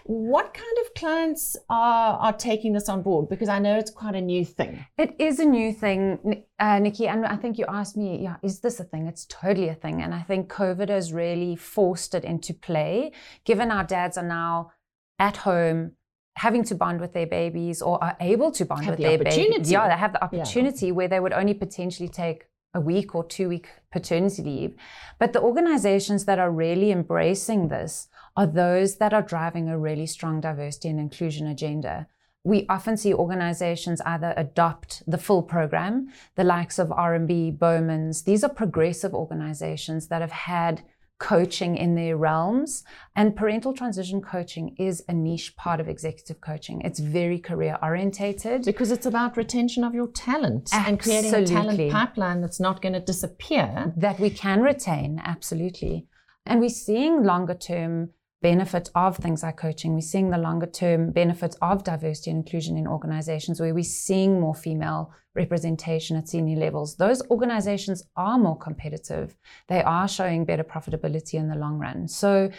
What 0.05 0.53
kind 0.53 0.77
of 0.83 0.93
clients 0.93 1.55
are, 1.69 2.17
are 2.17 2.33
taking 2.33 2.73
this 2.73 2.89
on 2.89 3.01
board? 3.01 3.29
Because 3.29 3.49
I 3.49 3.59
know 3.59 3.77
it's 3.77 3.91
quite 3.91 4.15
a 4.15 4.21
new 4.21 4.43
thing. 4.43 4.85
It 4.97 5.15
is 5.19 5.39
a 5.39 5.45
new 5.45 5.73
thing, 5.73 6.43
uh, 6.59 6.79
Nikki. 6.79 7.07
And 7.07 7.25
I 7.25 7.35
think 7.35 7.57
you 7.57 7.65
asked 7.67 7.95
me, 7.97 8.21
yeah, 8.21 8.37
is 8.41 8.59
this 8.61 8.79
a 8.79 8.83
thing? 8.83 9.07
It's 9.07 9.25
totally 9.25 9.69
a 9.69 9.75
thing. 9.75 10.01
And 10.01 10.13
I 10.13 10.21
think 10.21 10.51
COVID 10.51 10.89
has 10.89 11.13
really 11.13 11.55
forced 11.55 12.15
it 12.15 12.23
into 12.23 12.53
play, 12.53 13.11
given 13.45 13.71
our 13.71 13.83
dads 13.83 14.17
are 14.17 14.25
now 14.25 14.71
at 15.19 15.37
home 15.37 15.93
having 16.37 16.63
to 16.63 16.75
bond 16.75 16.99
with 16.99 17.13
their 17.13 17.27
babies 17.27 17.81
or 17.81 18.01
are 18.03 18.15
able 18.19 18.51
to 18.51 18.65
bond 18.65 18.85
Have 18.85 18.93
with 18.93 18.97
the 18.97 19.03
their 19.03 19.17
babies. 19.17 19.69
Yeah, 19.69 19.87
they 19.87 19.95
have 19.95 20.13
the 20.13 20.23
opportunity 20.23 20.91
where 20.91 21.07
they 21.07 21.19
would 21.19 21.33
only 21.33 21.53
potentially 21.53 22.09
take 22.09 22.45
a 22.73 22.81
week 22.81 23.13
or 23.15 23.23
two 23.23 23.49
week 23.49 23.69
paternity 23.91 24.41
leave. 24.43 24.75
But 25.19 25.33
the 25.33 25.41
organizations 25.41 26.25
that 26.25 26.39
are 26.39 26.51
really 26.51 26.91
embracing 26.91 27.67
this 27.67 28.07
are 28.35 28.47
those 28.47 28.97
that 28.97 29.13
are 29.13 29.21
driving 29.21 29.67
a 29.67 29.77
really 29.77 30.07
strong 30.07 30.41
diversity 30.41 30.89
and 30.89 30.99
inclusion 30.99 31.47
agenda. 31.47 32.07
We 32.43 32.65
often 32.69 32.97
see 32.97 33.13
organizations 33.13 34.01
either 34.01 34.33
adopt 34.35 35.03
the 35.05 35.19
full 35.19 35.43
program, 35.43 36.11
the 36.35 36.43
likes 36.43 36.79
of 36.79 36.87
RMB, 36.87 37.59
Bowmans. 37.59 38.23
These 38.23 38.43
are 38.43 38.49
progressive 38.49 39.13
organizations 39.13 40.07
that 40.07 40.21
have 40.21 40.31
had 40.31 40.81
coaching 41.21 41.77
in 41.77 41.93
their 41.93 42.17
realms. 42.17 42.83
And 43.15 43.35
parental 43.35 43.73
transition 43.73 44.21
coaching 44.21 44.75
is 44.79 45.03
a 45.07 45.13
niche 45.13 45.55
part 45.55 45.79
of 45.79 45.87
executive 45.87 46.41
coaching. 46.41 46.81
It's 46.81 46.99
very 46.99 47.37
career 47.37 47.77
orientated. 47.81 48.65
Because 48.65 48.91
it's 48.91 49.05
about 49.05 49.37
retention 49.37 49.83
of 49.83 49.93
your 49.93 50.07
talent 50.07 50.69
and 50.73 50.99
creating 50.99 51.33
a 51.35 51.45
talent 51.45 51.91
pipeline 51.91 52.41
that's 52.41 52.59
not 52.59 52.81
going 52.81 52.93
to 52.93 52.99
disappear. 52.99 53.93
that 53.95 54.19
we 54.19 54.31
can 54.31 54.61
retain, 54.61 55.21
absolutely. 55.23 56.07
And 56.47 56.59
we're 56.59 56.69
seeing 56.69 57.23
longer 57.23 57.53
term 57.53 58.09
benefit 58.41 58.89
of 58.95 59.17
things 59.17 59.43
like 59.43 59.57
coaching. 59.57 59.93
We're 59.93 60.01
seeing 60.01 60.31
the 60.31 60.37
longer 60.37 60.65
term 60.65 61.11
benefits 61.11 61.55
of 61.61 61.83
diversity 61.83 62.31
and 62.31 62.39
inclusion 62.39 62.75
in 62.75 62.87
organizations 62.87 63.59
where 63.59 63.73
we're 63.73 63.83
seeing 63.83 64.39
more 64.39 64.55
female 64.55 65.13
representation 65.35 66.17
at 66.17 66.27
senior 66.27 66.57
levels. 66.57 66.95
Those 66.95 67.21
organizations 67.29 68.03
are 68.15 68.37
more 68.37 68.57
competitive. 68.57 69.37
They 69.67 69.83
are 69.83 70.07
showing 70.07 70.45
better 70.45 70.63
profitability 70.63 71.35
in 71.35 71.49
the 71.49 71.55
long 71.55 71.77
run. 71.77 72.07
So 72.07 72.49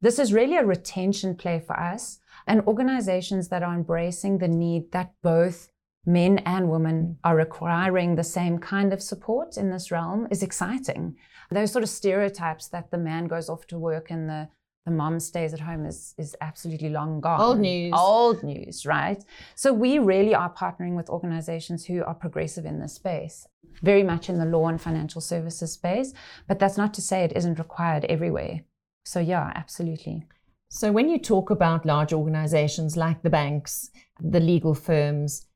this 0.00 0.18
is 0.18 0.32
really 0.32 0.56
a 0.56 0.64
retention 0.64 1.36
play 1.36 1.60
for 1.60 1.78
us 1.78 2.20
and 2.46 2.62
organizations 2.62 3.48
that 3.48 3.62
are 3.62 3.74
embracing 3.74 4.38
the 4.38 4.48
need 4.48 4.92
that 4.92 5.12
both 5.22 5.70
men 6.04 6.38
and 6.38 6.68
women 6.68 7.18
are 7.22 7.36
requiring 7.36 8.14
the 8.14 8.24
same 8.24 8.58
kind 8.58 8.92
of 8.92 9.02
support 9.02 9.56
in 9.56 9.70
this 9.70 9.90
realm 9.90 10.26
is 10.30 10.42
exciting. 10.42 11.16
Those 11.50 11.70
sort 11.70 11.84
of 11.84 11.90
stereotypes 11.90 12.68
that 12.68 12.90
the 12.90 12.98
man 12.98 13.26
goes 13.26 13.48
off 13.48 13.66
to 13.68 13.78
work 13.78 14.10
and 14.10 14.28
the 14.28 14.48
the 14.84 14.90
mom 14.90 15.20
stays 15.20 15.54
at 15.54 15.60
home 15.60 15.86
is 15.86 16.14
is 16.18 16.36
absolutely 16.40 16.88
long 16.88 17.20
gone. 17.20 17.40
Old 17.40 17.60
news. 17.60 17.92
Old 17.96 18.42
news, 18.42 18.84
right? 18.84 19.22
So 19.54 19.72
we 19.72 19.98
really 19.98 20.34
are 20.34 20.52
partnering 20.52 20.96
with 20.96 21.08
organizations 21.08 21.84
who 21.84 22.02
are 22.04 22.14
progressive 22.14 22.66
in 22.66 22.80
this 22.80 22.94
space, 22.94 23.46
very 23.82 24.02
much 24.02 24.28
in 24.28 24.38
the 24.38 24.44
law 24.44 24.68
and 24.68 24.80
financial 24.80 25.20
services 25.20 25.72
space, 25.72 26.12
but 26.48 26.58
that's 26.58 26.76
not 26.76 26.92
to 26.94 27.02
say 27.02 27.22
it 27.22 27.36
isn't 27.36 27.58
required 27.58 28.04
everywhere. 28.06 28.60
So 29.04 29.20
yeah, 29.20 29.52
absolutely. 29.54 30.24
So 30.68 30.90
when 30.90 31.08
you 31.08 31.18
talk 31.18 31.50
about 31.50 31.86
large 31.86 32.12
organizations 32.12 32.96
like 32.96 33.22
the 33.22 33.30
banks, 33.30 33.90
the 34.20 34.40
legal 34.40 34.74
firms, 34.74 35.46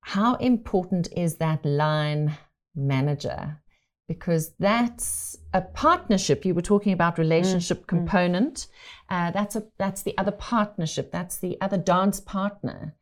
how 0.00 0.34
important 0.36 1.08
is 1.16 1.36
that 1.36 1.64
line 1.64 2.36
manager? 2.74 3.62
Because 4.08 4.54
that's 4.58 5.36
a 5.52 5.60
partnership. 5.60 6.44
You 6.44 6.54
were 6.54 6.62
talking 6.62 6.92
about 6.92 7.18
relationship 7.18 7.80
mm, 7.80 7.84
mm. 7.84 7.88
component. 7.88 8.66
Uh, 9.08 9.30
that's 9.32 9.56
a 9.56 9.64
that's 9.78 10.02
the 10.02 10.16
other 10.16 10.30
partnership. 10.30 11.10
That's 11.10 11.38
the 11.38 11.58
other 11.60 11.78
dance 11.78 12.20
partner, 12.20 12.94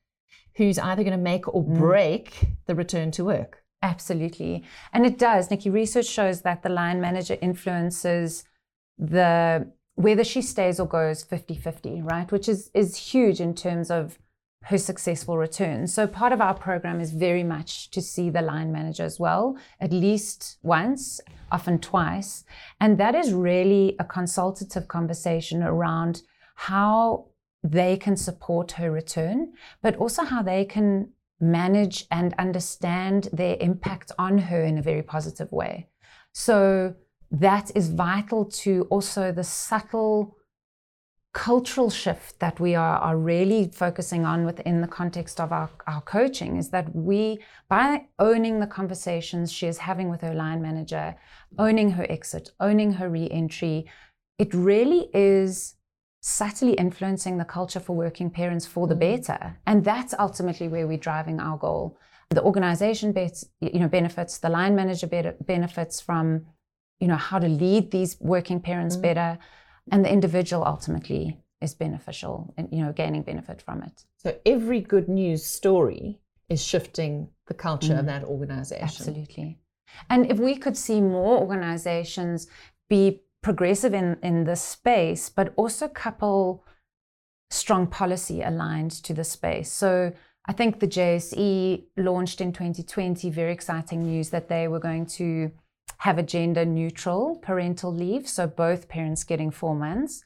who's 0.57 0.79
either 0.79 1.03
going 1.03 1.17
to 1.17 1.23
make 1.23 1.47
or 1.55 1.63
mm. 1.63 1.79
break 1.79 2.47
the 2.67 2.75
return 2.75 3.11
to 3.13 3.25
work. 3.25 3.65
Absolutely. 3.83 4.65
And 4.95 5.05
it 5.05 5.19
does. 5.19 5.51
Nikki, 5.51 5.69
research 5.69 6.07
shows 6.07 6.41
that 6.41 6.63
the 6.63 6.71
line 6.71 7.03
manager 7.03 7.37
influences 7.43 8.45
the 8.97 9.71
whether 9.97 10.25
she 10.25 10.43
stays 10.43 10.81
or 10.81 10.89
goes 10.89 11.25
50-50, 11.25 12.03
right? 12.03 12.31
Which 12.33 12.49
is 12.49 12.71
is 12.73 12.97
huge 12.97 13.41
in 13.41 13.55
terms 13.55 13.91
of 13.91 14.19
her 14.65 14.79
successful 14.79 15.37
return. 15.37 15.87
So 15.87 16.07
part 16.07 16.33
of 16.33 16.41
our 16.41 16.55
program 16.55 17.01
is 17.01 17.13
very 17.13 17.45
much 17.45 17.91
to 17.91 18.01
see 18.01 18.31
the 18.31 18.41
line 18.41 18.73
manager 18.73 19.05
as 19.05 19.21
well, 19.21 19.59
at 19.79 19.93
least 19.93 20.59
once, 20.63 21.21
often 21.53 21.79
twice. 21.79 22.45
And 22.81 22.99
that 22.99 23.15
is 23.15 23.33
really 23.33 23.95
a 23.99 24.05
consultative 24.05 24.89
conversation 24.89 25.63
around 25.63 26.23
how 26.55 27.27
they 27.63 27.97
can 27.97 28.17
support 28.17 28.73
her 28.73 28.91
return, 28.91 29.53
but 29.83 29.97
also 29.97 30.25
how 30.25 30.43
they 30.43 30.65
can 30.65 31.11
manage 31.41 32.07
and 32.11 32.35
understand 32.39 33.29
their 33.33 33.57
impact 33.61 34.13
on 34.19 34.39
her 34.39 34.63
in 34.63 34.79
a 34.79 34.83
very 34.83 35.03
positive 35.03 35.53
way. 35.53 35.89
So 36.33 36.95
that 37.31 37.71
is 37.75 37.89
vital 37.91 38.47
to 38.47 38.87
also 38.91 39.31
the 39.31 39.45
subtle 39.45 40.37
cultural 41.35 41.91
shift 41.91 42.39
that 42.39 42.61
we 42.61 42.77
are, 42.77 42.97
are 42.99 43.19
really 43.19 43.69
focusing 43.75 44.25
on 44.25 44.47
within 44.47 44.81
the 44.81 44.87
context 44.87 45.41
of 45.41 45.53
our, 45.53 45.69
our 45.89 46.01
coaching 46.01 46.57
is 46.57 46.71
that 46.71 46.95
we, 46.95 47.41
by 47.69 48.07
owning 48.21 48.61
the 48.61 48.69
conversations 48.69 49.53
she 49.53 49.67
is 49.67 49.79
having 49.79 50.09
with 50.09 50.21
her 50.21 50.33
line 50.33 50.63
manager, 50.63 51.17
owning 51.59 51.91
her 51.91 52.07
exit, 52.09 52.51
owning 52.61 52.93
her 52.93 53.11
re 53.11 53.29
entry, 53.31 53.85
it 54.39 54.55
really 54.55 55.11
is 55.13 55.75
subtly 56.23 56.75
influencing 56.75 57.37
the 57.37 57.45
culture 57.45 57.81
for 57.81 57.97
working 57.97 58.31
parents 58.31 58.65
for 58.65 58.87
the 58.87 58.95
mm. 58.95 59.01
better. 59.01 59.59
And 59.67 59.85
that's 59.85 60.15
ultimately 60.17 60.69
where 60.69 60.87
we're 60.87 60.99
driving 60.99 61.41
our 61.41 61.59
goal. 61.59 61.99
The 62.31 62.43
organization 62.43 63.11
bets, 63.11 63.45
you 63.61 63.81
know, 63.81 63.89
benefits, 63.89 64.39
the 64.39 64.49
line 64.49 64.77
manager 64.77 65.09
bet- 65.09 65.45
benefits 65.45 66.01
from, 66.01 66.47
you 67.01 67.09
know, 67.09 67.17
how 67.17 67.41
to 67.41 67.49
lead 67.49 67.91
these 67.91 68.17
working 68.21 68.61
parents 68.61 68.97
mm. 68.97 69.03
better 69.03 69.39
and 69.91 70.05
the 70.05 70.13
individual 70.13 70.65
ultimately 70.65 71.39
is 71.61 71.75
beneficial 71.75 72.53
and 72.57 72.69
you 72.71 72.85
know 72.85 72.93
gaining 72.93 73.23
benefit 73.23 73.61
from 73.63 73.83
it. 73.83 74.05
So 74.17 74.37
every 74.47 74.81
good 74.81 75.09
news 75.09 75.45
story 75.45 76.21
is 76.49 76.65
shifting 76.65 77.29
the 77.47 77.55
culture 77.55 77.93
of 77.95 78.01
mm-hmm. 78.01 78.07
that 78.07 78.25
organization. 78.25 78.85
absolutely. 78.85 79.59
And 80.11 80.31
if 80.31 80.39
we 80.39 80.57
could 80.57 80.77
see 80.77 81.01
more 81.01 81.39
organizations 81.39 82.49
be 82.89 83.23
progressive 83.43 83.95
in 83.95 84.17
in 84.23 84.45
this 84.45 84.63
space 84.63 85.29
but 85.29 85.53
also 85.57 85.89
couple 85.89 86.65
strong 87.51 87.87
policy 87.87 88.43
aligned 88.43 88.91
to 88.91 89.13
the 89.15 89.25
space. 89.25 89.71
So 89.71 90.13
i 90.47 90.53
think 90.53 90.81
the 90.81 90.89
JSE 90.89 91.85
launched 91.97 92.41
in 92.41 92.53
2020 92.53 93.31
very 93.31 93.53
exciting 93.53 94.03
news 94.03 94.31
that 94.31 94.49
they 94.49 94.69
were 94.69 94.81
going 94.81 95.07
to 95.19 95.51
have 96.05 96.19
a 96.19 96.23
gender 96.23 96.67
neutral 96.67 97.37
parental 97.37 97.91
leave, 97.91 98.29
so 98.29 98.47
both 98.47 98.91
parents 98.91 99.25
getting 99.25 99.51
four 99.51 99.75
months. 99.75 100.23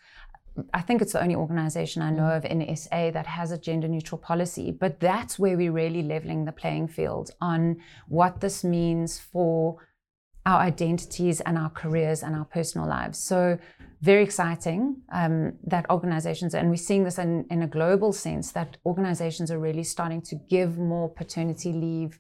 I 0.75 0.81
think 0.81 1.01
it's 1.01 1.13
the 1.13 1.23
only 1.23 1.37
organization 1.37 2.03
I 2.03 2.11
know 2.11 2.31
of 2.31 2.45
in 2.45 2.77
SA 2.77 3.13
that 3.13 3.29
has 3.29 3.53
a 3.53 3.59
gender 3.59 3.87
neutral 3.87 4.19
policy, 4.19 4.73
but 4.73 4.99
that's 4.99 5.39
where 5.39 5.57
we're 5.57 5.71
really 5.71 6.03
leveling 6.03 6.47
the 6.47 6.51
playing 6.51 6.89
field 6.89 7.31
on 7.41 7.77
what 8.09 8.41
this 8.41 8.65
means 8.65 9.21
for 9.21 9.77
our 10.45 10.59
identities 10.59 11.41
and 11.43 11.57
our 11.57 11.71
careers 11.71 12.25
and 12.25 12.35
our 12.35 12.47
personal 12.47 12.89
lives. 12.89 13.17
So, 13.21 13.57
very 14.01 14.25
exciting 14.25 14.97
um, 15.13 15.53
that 15.63 15.89
organizations, 15.91 16.55
and 16.55 16.71
we're 16.71 16.87
seeing 16.89 17.05
this 17.05 17.19
in, 17.19 17.47
in 17.51 17.63
a 17.63 17.69
global 17.69 18.13
sense, 18.13 18.51
that 18.51 18.79
organizations 18.85 19.49
are 19.53 19.61
really 19.61 19.85
starting 19.85 20.23
to 20.23 20.35
give 20.49 20.77
more 20.77 21.09
paternity 21.09 21.73
leave 21.73 22.19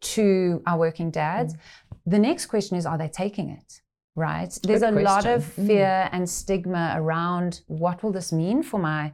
to 0.00 0.62
our 0.66 0.78
working 0.78 1.10
dads. 1.10 1.54
The 2.06 2.18
next 2.18 2.46
question 2.46 2.76
is, 2.76 2.86
are 2.86 2.96
they 2.96 3.08
taking 3.08 3.50
it? 3.50 3.82
Right? 4.14 4.56
There's 4.62 4.82
a 4.82 4.90
lot 4.90 5.26
of 5.26 5.42
question. 5.44 5.66
fear 5.66 6.08
and 6.12 6.28
stigma 6.28 6.94
around 6.96 7.60
what 7.66 8.02
will 8.02 8.12
this 8.12 8.32
mean 8.32 8.62
for 8.62 8.78
my, 8.78 9.12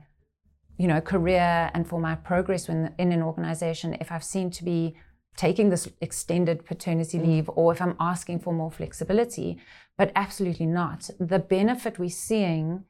you 0.79 0.87
know, 0.87 1.01
career 1.01 1.71
and 1.75 1.89
for 1.89 1.99
my 1.99 2.15
progress 2.15 2.69
in, 2.69 2.95
in 2.99 3.11
an 3.11 3.23
organization 3.23 3.97
if 4.01 4.13
I've 4.13 4.23
seen 4.23 4.51
to 4.51 4.65
be 4.65 4.95
taking 5.37 5.71
this 5.71 5.89
extended 6.01 6.65
paternity 6.65 7.19
leave 7.19 7.49
or 7.57 7.73
if 7.73 7.81
I'm 7.81 7.97
asking 7.99 8.41
for 8.41 8.53
more 8.53 8.71
flexibility. 8.71 9.59
But 9.97 10.13
absolutely 10.15 10.67
not. 10.67 11.11
The 11.19 11.39
benefit 11.39 11.99
we're 11.99 12.11
seeing 12.11 12.85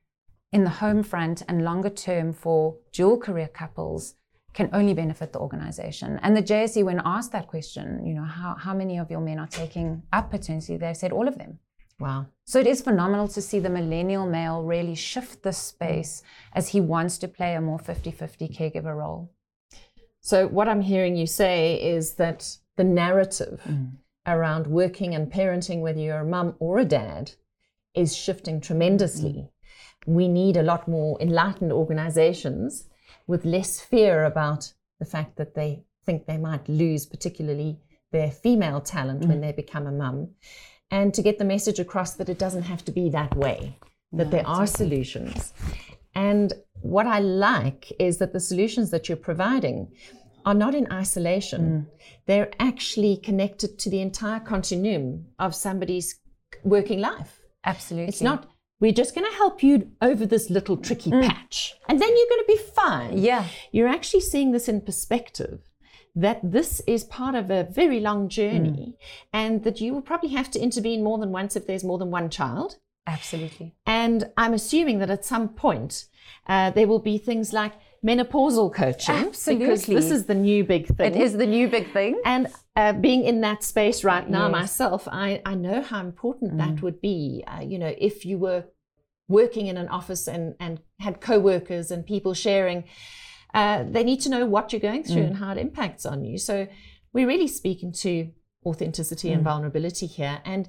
in 0.53 0.65
the 0.65 0.71
home 0.71 1.03
front 1.03 1.43
and 1.49 1.65
longer 1.65 1.89
term 1.89 2.33
for 2.33 2.77
dual 2.93 3.19
career 3.19 3.49
couples 3.49 4.15
can 4.53 4.69
only 4.73 4.95
benefit 4.95 5.33
the 5.33 5.39
organization. 5.39 6.19
And 6.23 6.37
the 6.37 6.43
JSE, 6.43 6.85
when 6.85 7.01
asked 7.05 7.33
that 7.33 7.49
question, 7.49 8.05
you 8.07 8.15
know, 8.15 8.25
how, 8.25 8.55
how 8.59 8.75
many 8.75 8.99
of 8.99 9.11
your 9.11 9.21
men 9.21 9.39
are 9.39 9.47
taking 9.47 10.03
up 10.13 10.31
paternity, 10.31 10.77
they 10.77 10.95
said 10.95 11.13
all 11.13 11.27
of 11.27 11.39
them. 11.39 11.59
Wow. 11.99 12.27
So 12.45 12.59
it 12.59 12.67
is 12.67 12.83
phenomenal 12.83 13.29
to 13.29 13.41
see 13.41 13.61
the 13.61 13.71
millennial 13.71 14.27
male 14.27 14.63
really 14.63 14.95
shift 14.95 15.43
this 15.43 15.59
space 15.59 16.23
as 16.53 16.69
he 16.69 16.81
wants 16.81 17.17
to 17.19 17.29
play 17.29 17.55
a 17.55 17.61
more 17.61 17.79
50 17.79 18.11
50 18.11 18.49
caregiver 18.49 18.97
role. 18.97 19.31
So 20.21 20.49
what 20.49 20.69
I'm 20.69 20.83
hearing 20.83 21.17
you 21.17 21.27
say 21.27 21.75
is 21.75 22.15
that 22.15 22.57
the 22.77 22.85
narrative 22.85 23.61
mm. 23.67 23.93
around 24.27 24.67
working 24.67 25.15
and 25.15 25.33
parenting, 25.33 25.81
whether 25.81 26.01
you're 26.01 26.21
a 26.21 26.25
mum 26.25 26.55
or 26.59 26.79
a 26.79 26.85
dad, 26.85 27.33
is 27.95 28.17
shifting 28.17 28.61
tremendously. 28.61 29.33
Mm. 29.33 29.49
we 30.07 30.27
need 30.27 30.57
a 30.57 30.63
lot 30.63 30.89
more 30.89 31.21
enlightened 31.21 31.73
organizations 31.73 32.89
with 33.33 33.47
less 33.47 33.81
fear 33.81 34.27
about 34.27 34.75
the 35.01 35.07
fact 35.07 35.37
that 35.39 35.55
they 35.55 35.83
think 36.05 36.27
they 36.27 36.37
might 36.37 36.69
lose, 36.69 37.07
particularly 37.07 37.81
their 38.13 38.31
female 38.31 38.81
talent 38.81 39.23
mm. 39.23 39.29
when 39.29 39.41
they 39.41 39.53
become 39.53 39.87
a 39.87 39.99
mum, 40.03 40.29
and 40.91 41.15
to 41.15 41.23
get 41.23 41.39
the 41.39 41.53
message 41.55 41.81
across 41.81 42.13
that 42.17 42.29
it 42.29 42.39
doesn't 42.39 42.65
have 42.73 42.85
to 42.85 42.93
be 42.93 43.09
that 43.09 43.35
way, 43.35 43.79
that 44.13 44.27
no, 44.27 44.31
there 44.31 44.47
are 44.47 44.67
solutions. 44.67 45.55
And 46.15 46.53
what 46.83 47.07
I 47.07 47.21
like 47.21 47.91
is 47.99 48.19
that 48.19 48.35
the 48.35 48.47
solutions 48.51 48.91
that 48.91 49.09
you're 49.09 49.17
providing 49.31 49.79
are 50.45 50.59
not 50.65 50.75
in 50.75 50.93
isolation. 50.93 51.63
Mm. 51.63 52.09
They're 52.27 52.53
actually 52.61 53.17
connected 53.17 53.79
to 53.79 53.89
the 53.89 54.03
entire 54.03 54.41
continuum 54.41 55.29
of 55.39 55.55
somebody's 55.55 56.21
working 56.65 57.01
life. 57.01 57.41
Absolutely. 57.65 58.09
It's 58.09 58.21
not 58.21 58.52
we're 58.83 58.93
just 58.93 59.15
going 59.15 59.25
to 59.31 59.37
help 59.37 59.63
you 59.63 59.93
over 60.03 60.27
this 60.27 60.51
little 60.51 60.77
tricky 60.77 61.13
mm. 61.13 61.25
patch 61.25 61.75
and 61.89 62.01
then 62.01 62.09
you're 62.09 62.29
going 62.29 62.45
to 62.45 62.47
be 62.49 62.71
fine. 62.75 63.17
Yeah. 63.17 63.47
You're 63.71 63.87
actually 63.87 64.23
seeing 64.23 64.51
this 64.51 64.69
in 64.69 64.81
perspective 64.81 65.61
that 66.17 66.41
this 66.43 66.83
is 66.85 67.05
part 67.05 67.37
of 67.37 67.49
a 67.49 67.63
very 67.63 68.01
long 68.01 68.29
journey 68.29 68.97
mm. 68.99 69.07
and 69.33 69.63
that 69.63 69.81
you 69.81 69.95
will 69.95 70.03
probably 70.03 70.31
have 70.31 70.51
to 70.51 70.61
intervene 70.61 71.05
more 71.05 71.17
than 71.19 71.31
once 71.31 71.55
if 71.55 71.69
there's 71.69 71.85
more 71.85 71.97
than 71.97 72.11
one 72.11 72.29
child. 72.29 72.79
Absolutely. 73.07 73.73
And 73.87 74.31
I'm 74.37 74.53
assuming 74.53 74.99
that 74.99 75.11
at 75.11 75.25
some 75.25 75.51
point 75.51 76.07
uh, 76.49 76.73
there 76.73 76.89
will 76.89 76.99
be 76.99 77.19
things 77.19 77.53
like 77.53 77.75
menopausal 78.05 78.75
coaching. 78.75 79.15
Absolutely. 79.15 79.67
Because 79.67 79.87
this 79.87 80.11
is 80.11 80.27
the 80.27 80.35
new 80.35 80.65
big 80.65 80.87
thing. 80.97 81.15
It 81.15 81.21
is 81.21 81.35
the 81.35 81.47
new 81.47 81.69
big 81.69 81.93
thing. 81.93 82.21
And 82.25 82.49
uh, 82.75 82.95
being 82.95 83.25
in 83.25 83.41
that 83.43 83.63
space 83.63 84.03
right 84.03 84.29
now 84.29 84.47
yes. 84.47 84.53
myself, 84.53 85.09
I, 85.11 85.41
I 85.47 85.55
know 85.55 85.83
how 85.83 86.01
important 86.01 86.55
mm. 86.55 86.59
that 86.59 86.83
would 86.83 87.01
be. 87.01 87.45
Uh, 87.47 87.61
you 87.61 87.79
know, 87.79 87.95
if 87.97 88.25
you 88.25 88.39
were 88.39 88.65
working 89.29 89.69
in 89.69 89.77
an 89.77 89.89
office 89.89 90.27
and, 90.27 90.55
and 90.59 90.81
had 90.99 91.21
co-workers 91.21 91.91
and 91.91 92.05
people 92.05 92.35
sharing, 92.35 92.85
uh, 93.55 93.85
they 93.89 94.03
need 94.03 94.21
to 94.23 94.29
know 94.29 94.47
what 94.47 94.73
you're 94.73 94.81
going 94.81 95.05
through 95.05 95.23
mm. 95.23 95.27
and 95.29 95.37
how 95.37 95.53
it 95.53 95.59
impacts 95.59 96.05
on 96.05 96.25
you. 96.25 96.39
So 96.39 96.67
we're 97.13 97.29
really 97.29 97.49
speaking 97.49 97.93
to 97.93 98.31
authenticity 98.67 99.29
mm. 99.29 99.35
and 99.35 99.45
vulnerability 99.45 100.07
here. 100.07 100.41
And 100.45 100.69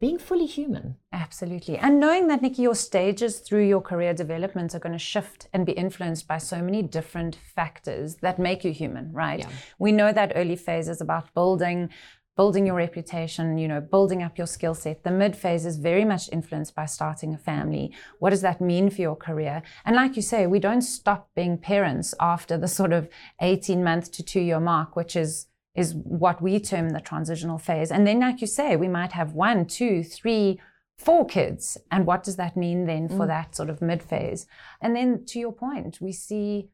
being 0.00 0.18
fully 0.18 0.46
human. 0.46 0.96
Absolutely. 1.12 1.76
And 1.76 1.98
knowing 1.98 2.28
that, 2.28 2.40
Nikki, 2.40 2.62
your 2.62 2.74
stages 2.74 3.40
through 3.40 3.66
your 3.66 3.80
career 3.80 4.14
development 4.14 4.74
are 4.74 4.78
going 4.78 4.92
to 4.92 4.98
shift 4.98 5.48
and 5.52 5.66
be 5.66 5.72
influenced 5.72 6.28
by 6.28 6.38
so 6.38 6.62
many 6.62 6.82
different 6.82 7.36
factors 7.56 8.16
that 8.16 8.38
make 8.38 8.64
you 8.64 8.72
human, 8.72 9.12
right? 9.12 9.40
Yeah. 9.40 9.48
We 9.78 9.90
know 9.90 10.12
that 10.12 10.32
early 10.36 10.56
phase 10.56 10.88
is 10.88 11.00
about 11.00 11.34
building 11.34 11.90
building 12.36 12.66
your 12.66 12.76
reputation, 12.76 13.58
you 13.58 13.66
know, 13.66 13.80
building 13.80 14.22
up 14.22 14.38
your 14.38 14.46
skill 14.46 14.72
set. 14.72 15.02
The 15.02 15.10
mid 15.10 15.34
phase 15.34 15.66
is 15.66 15.76
very 15.76 16.04
much 16.04 16.30
influenced 16.30 16.72
by 16.72 16.86
starting 16.86 17.34
a 17.34 17.36
family. 17.36 17.92
What 18.20 18.30
does 18.30 18.42
that 18.42 18.60
mean 18.60 18.90
for 18.90 19.02
your 19.02 19.16
career? 19.16 19.60
And 19.84 19.96
like 19.96 20.14
you 20.14 20.22
say, 20.22 20.46
we 20.46 20.60
don't 20.60 20.82
stop 20.82 21.30
being 21.34 21.58
parents 21.58 22.14
after 22.20 22.56
the 22.56 22.68
sort 22.68 22.92
of 22.92 23.08
18 23.40 23.82
month 23.82 24.12
to 24.12 24.22
two 24.22 24.38
year 24.38 24.60
mark, 24.60 24.94
which 24.94 25.16
is 25.16 25.48
is 25.78 25.94
what 25.94 26.42
we 26.42 26.58
term 26.58 26.90
the 26.90 27.00
transitional 27.00 27.58
phase. 27.58 27.90
And 27.90 28.06
then, 28.06 28.20
like 28.20 28.40
you 28.40 28.46
say, 28.46 28.76
we 28.76 28.88
might 28.88 29.12
have 29.12 29.32
one, 29.32 29.64
two, 29.66 30.02
three, 30.02 30.60
four 30.96 31.24
kids. 31.24 31.78
And 31.90 32.04
what 32.04 32.24
does 32.24 32.36
that 32.36 32.56
mean 32.56 32.86
then 32.86 33.08
for 33.08 33.24
mm. 33.24 33.28
that 33.28 33.54
sort 33.54 33.70
of 33.70 33.80
mid 33.80 34.02
phase? 34.02 34.46
And 34.80 34.96
then, 34.96 35.24
to 35.26 35.38
your 35.38 35.52
point, 35.52 36.00
we 36.00 36.12
see 36.12 36.68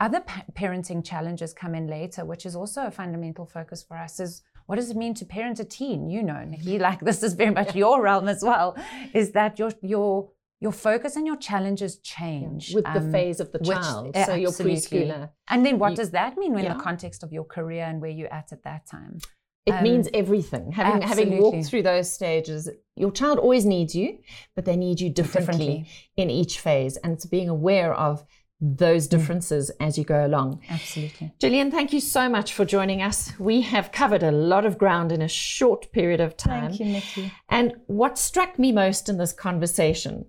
other 0.00 0.20
pa- 0.20 0.44
parenting 0.54 1.04
challenges 1.04 1.54
come 1.54 1.74
in 1.74 1.86
later, 1.86 2.24
which 2.24 2.44
is 2.44 2.56
also 2.56 2.86
a 2.86 2.90
fundamental 2.90 3.46
focus 3.46 3.82
for 3.82 3.96
us. 3.96 4.18
Is 4.18 4.42
what 4.66 4.76
does 4.76 4.90
it 4.90 4.96
mean 4.96 5.14
to 5.14 5.24
parent 5.24 5.60
a 5.60 5.64
teen? 5.64 6.10
You 6.10 6.22
know, 6.22 6.44
Nikki, 6.44 6.78
like 6.78 7.00
this 7.00 7.22
is 7.22 7.34
very 7.34 7.52
much 7.52 7.74
your 7.82 8.02
realm 8.02 8.28
as 8.28 8.42
well. 8.42 8.76
Is 9.14 9.30
that 9.32 9.58
your 9.58 9.70
your 9.82 10.30
your 10.60 10.72
focus 10.72 11.16
and 11.16 11.26
your 11.26 11.36
challenges 11.36 11.98
change 11.98 12.74
with 12.74 12.84
the 12.84 13.00
um, 13.00 13.12
phase 13.12 13.40
of 13.40 13.52
the 13.52 13.60
child. 13.60 14.16
Which, 14.16 14.26
so 14.26 14.34
your 14.34 14.50
preschooler. 14.50 15.30
And 15.48 15.64
then 15.64 15.78
what 15.78 15.90
you, 15.90 15.96
does 15.96 16.10
that 16.10 16.36
mean 16.36 16.58
in 16.58 16.64
yeah. 16.64 16.74
the 16.74 16.80
context 16.80 17.22
of 17.22 17.32
your 17.32 17.44
career 17.44 17.84
and 17.84 18.00
where 18.00 18.10
you're 18.10 18.32
at 18.32 18.52
at 18.52 18.64
that 18.64 18.86
time? 18.86 19.18
It 19.66 19.72
um, 19.72 19.84
means 19.84 20.08
everything. 20.14 20.72
Having 20.72 21.02
absolutely. 21.02 21.24
having 21.24 21.42
walked 21.42 21.66
through 21.66 21.82
those 21.82 22.12
stages, 22.12 22.68
your 22.96 23.12
child 23.12 23.38
always 23.38 23.66
needs 23.66 23.94
you, 23.94 24.18
but 24.56 24.64
they 24.64 24.76
need 24.76 25.00
you 25.00 25.10
differently, 25.10 25.52
differently. 25.58 25.88
in 26.16 26.30
each 26.30 26.58
phase. 26.58 26.96
And 26.96 27.12
it's 27.12 27.26
being 27.26 27.48
aware 27.48 27.94
of 27.94 28.24
those 28.60 29.06
mm. 29.06 29.10
differences 29.10 29.70
mm. 29.70 29.86
as 29.86 29.98
you 29.98 30.04
go 30.04 30.26
along. 30.26 30.60
Absolutely. 30.68 31.32
Gillian, 31.38 31.70
thank 31.70 31.92
you 31.92 32.00
so 32.00 32.28
much 32.28 32.52
for 32.52 32.64
joining 32.64 33.02
us. 33.02 33.32
We 33.38 33.62
have 33.62 33.92
covered 33.92 34.22
a 34.22 34.32
lot 34.32 34.64
of 34.64 34.78
ground 34.78 35.12
in 35.12 35.22
a 35.22 35.28
short 35.28 35.92
period 35.92 36.20
of 36.20 36.36
time. 36.36 36.68
Thank 36.68 36.80
you, 36.80 36.86
Nikki. 36.86 37.32
And 37.48 37.74
what 37.86 38.18
struck 38.18 38.58
me 38.58 38.72
most 38.72 39.08
in 39.08 39.18
this 39.18 39.32
conversation 39.32 40.26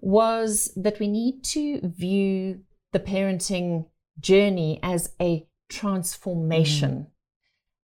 was 0.00 0.72
that 0.76 0.98
we 1.00 1.08
need 1.08 1.44
to 1.44 1.80
view 1.82 2.60
the 2.92 3.00
parenting 3.00 3.86
journey 4.20 4.78
as 4.82 5.12
a 5.20 5.46
transformation. 5.68 6.90
Mm. 6.90 7.06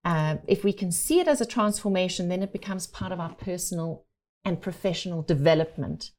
Uh, 0.04 0.36
if 0.46 0.64
we 0.64 0.72
can 0.72 0.92
see 0.92 1.20
it 1.20 1.28
as 1.28 1.40
a 1.40 1.46
transformation, 1.46 2.28
then 2.28 2.42
it 2.42 2.52
becomes 2.52 2.86
part 2.86 3.12
of 3.12 3.20
our 3.20 3.34
personal 3.34 4.04
and 4.44 4.60
professional 4.60 5.22
development 5.22 6.12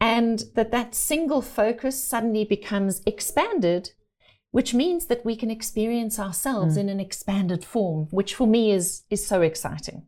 and 0.00 0.44
that 0.54 0.70
that 0.70 0.94
single 0.94 1.42
focus 1.42 2.02
suddenly 2.02 2.44
becomes 2.44 3.02
expanded 3.06 3.90
which 4.56 4.72
means 4.72 5.04
that 5.06 5.22
we 5.22 5.36
can 5.36 5.50
experience 5.50 6.18
ourselves 6.18 6.76
mm. 6.76 6.80
in 6.80 6.88
an 6.88 6.98
expanded 6.98 7.62
form 7.62 8.06
which 8.10 8.34
for 8.34 8.46
me 8.46 8.70
is 8.70 9.02
is 9.10 9.26
so 9.26 9.42
exciting. 9.42 10.06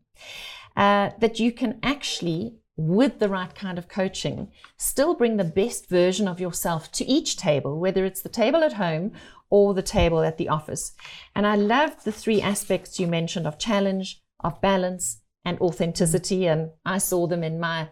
Uh, 0.75 1.11
that 1.19 1.39
you 1.39 1.51
can 1.51 1.77
actually 1.83 2.55
with 2.75 3.19
the 3.19 3.29
right 3.29 3.53
kind 3.53 3.77
of 3.77 3.87
coaching 3.87 4.49
still 4.77 5.13
bring 5.13 5.37
the 5.37 5.43
best 5.43 5.87
version 5.89 6.27
of 6.27 6.39
yourself 6.39 6.91
to 6.91 7.05
each 7.05 7.37
table 7.37 7.79
whether 7.79 8.05
it's 8.05 8.23
the 8.23 8.35
table 8.43 8.63
at 8.63 8.73
home 8.73 9.11
or 9.51 9.73
the 9.73 9.83
table 9.83 10.21
at 10.21 10.37
the 10.37 10.49
office. 10.49 10.93
And 11.35 11.45
i 11.45 11.55
loved 11.55 12.03
the 12.03 12.11
three 12.11 12.41
aspects 12.41 12.99
you 12.99 13.05
mentioned 13.05 13.45
of 13.45 13.59
challenge 13.59 14.19
of 14.39 14.61
balance 14.61 15.21
and 15.45 15.59
authenticity 15.59 16.47
and 16.47 16.71
i 16.85 16.97
saw 16.97 17.27
them 17.27 17.43
in 17.43 17.59
my 17.59 17.89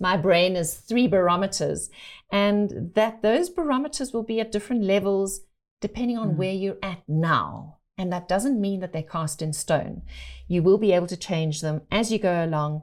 my 0.00 0.16
brain 0.16 0.56
is 0.56 0.74
three 0.74 1.06
barometers, 1.06 1.90
and 2.32 2.92
that 2.94 3.22
those 3.22 3.50
barometers 3.50 4.12
will 4.12 4.22
be 4.22 4.40
at 4.40 4.50
different 4.50 4.82
levels 4.82 5.42
depending 5.80 6.18
on 6.18 6.32
mm. 6.32 6.36
where 6.36 6.52
you're 6.52 6.78
at 6.82 7.02
now. 7.08 7.78
And 7.96 8.12
that 8.12 8.28
doesn't 8.28 8.60
mean 8.60 8.80
that 8.80 8.92
they're 8.92 9.02
cast 9.02 9.42
in 9.42 9.52
stone. 9.52 10.02
You 10.48 10.62
will 10.62 10.78
be 10.78 10.92
able 10.92 11.06
to 11.08 11.16
change 11.16 11.60
them 11.60 11.82
as 11.90 12.10
you 12.10 12.18
go 12.18 12.44
along. 12.44 12.82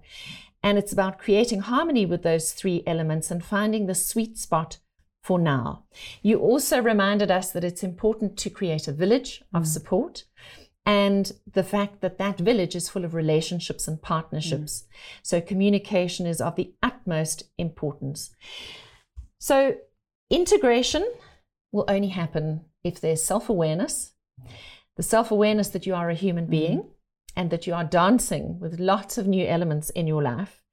And 0.62 0.78
it's 0.78 0.94
about 0.94 1.20
creating 1.20 1.62
harmony 1.62 2.06
with 2.06 2.24
those 2.24 2.52
three 2.52 2.84
elements 2.86 3.32
and 3.32 3.44
finding 3.44 3.86
the 3.86 3.96
sweet 3.96 4.38
spot 4.38 4.78
for 5.24 5.40
now. 5.40 5.84
You 6.22 6.40
also 6.40 6.82
reminded 6.82 7.32
us 7.32 7.52
that 7.52 7.64
it's 7.64 7.84
important 7.84 8.38
to 8.38 8.50
create 8.50 8.88
a 8.88 8.94
village 8.94 9.44
of 9.54 9.64
mm. 9.64 9.68
support 9.68 10.26
and 10.88 11.34
the 11.52 11.66
fact 11.66 12.00
that 12.00 12.18
that 12.18 12.38
village 12.38 12.74
is 12.74 12.88
full 12.88 13.04
of 13.04 13.14
relationships 13.14 13.90
and 13.90 14.02
partnerships. 14.02 14.84
Mm. 14.84 14.96
So 15.22 15.42
communication 15.42 16.26
is 16.26 16.40
of 16.40 16.56
the 16.56 16.74
utmost 16.82 17.44
importance. 17.58 18.34
So 19.38 19.76
integration 20.30 21.06
will 21.74 21.84
only 21.90 22.08
happen 22.08 22.62
if 22.86 23.02
there's 23.02 23.22
self 23.22 23.50
awareness, 23.50 24.14
the 24.96 25.04
self 25.04 25.30
awareness 25.30 25.68
that 25.70 25.86
you 25.86 25.94
are 25.94 26.10
a 26.10 26.16
human 26.16 26.46
mm-hmm. 26.46 26.52
being 26.52 26.80
mm. 26.80 26.90
and 27.36 27.50
that 27.52 27.68
you 27.68 27.74
are 27.74 27.84
dancing 27.84 28.58
with 28.58 28.80
lots 28.80 29.18
of 29.18 29.28
new 29.28 29.46
elements 29.46 29.90
in 29.90 30.08
your 30.08 30.24
life. 30.24 30.64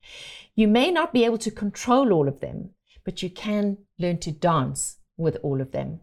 You 0.54 0.68
may 0.68 0.92
not 0.92 1.12
be 1.12 1.24
able 1.24 1.38
to 1.38 1.50
control 1.50 2.12
all 2.12 2.28
of 2.28 2.38
them, 2.38 2.70
but 3.04 3.20
you 3.20 3.30
can 3.30 3.78
learn 3.98 4.18
to 4.18 4.30
dance 4.30 4.98
with 5.16 5.38
all 5.42 5.60
of 5.60 5.72
them. 5.72 6.02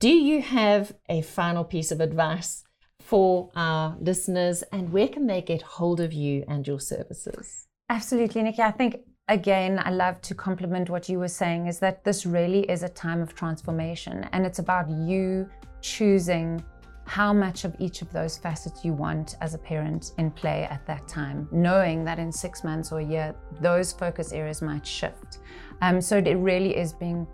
Do 0.00 0.10
you 0.10 0.42
have 0.42 0.96
a 1.08 1.22
final 1.22 1.62
piece 1.62 1.92
of 1.92 2.00
advice 2.00 2.64
for 3.04 3.50
our 3.56 3.96
listeners 4.00 4.62
and 4.72 4.92
where 4.92 5.08
can 5.08 5.26
they 5.26 5.42
get 5.42 5.62
hold 5.62 6.00
of 6.00 6.12
you 6.12 6.44
and 6.48 6.66
your 6.66 6.80
services? 6.80 7.66
Absolutely, 7.88 8.42
Nikki. 8.42 8.62
I 8.62 8.70
think 8.70 9.00
again, 9.28 9.80
I 9.84 9.90
love 9.90 10.20
to 10.22 10.34
compliment 10.34 10.90
what 10.90 11.08
you 11.08 11.18
were 11.18 11.28
saying 11.28 11.66
is 11.66 11.78
that 11.80 12.04
this 12.04 12.24
really 12.26 12.60
is 12.70 12.82
a 12.82 12.88
time 12.88 13.20
of 13.20 13.34
transformation 13.34 14.28
and 14.32 14.46
it's 14.46 14.58
about 14.58 14.88
you 14.88 15.48
choosing 15.80 16.62
how 17.04 17.32
much 17.32 17.64
of 17.64 17.74
each 17.78 18.00
of 18.00 18.12
those 18.12 18.38
facets 18.38 18.84
you 18.84 18.92
want 18.92 19.36
as 19.40 19.54
a 19.54 19.58
parent 19.58 20.12
in 20.18 20.30
play 20.30 20.64
at 20.70 20.86
that 20.86 21.06
time, 21.08 21.48
knowing 21.50 22.04
that 22.04 22.18
in 22.18 22.30
six 22.30 22.62
months 22.62 22.92
or 22.92 23.00
a 23.00 23.04
year, 23.04 23.34
those 23.60 23.92
focus 23.92 24.32
areas 24.32 24.62
might 24.62 24.86
shift. 24.86 25.38
Um, 25.80 26.00
so 26.00 26.18
it 26.18 26.34
really 26.36 26.76
is 26.76 26.92
being 26.92 27.26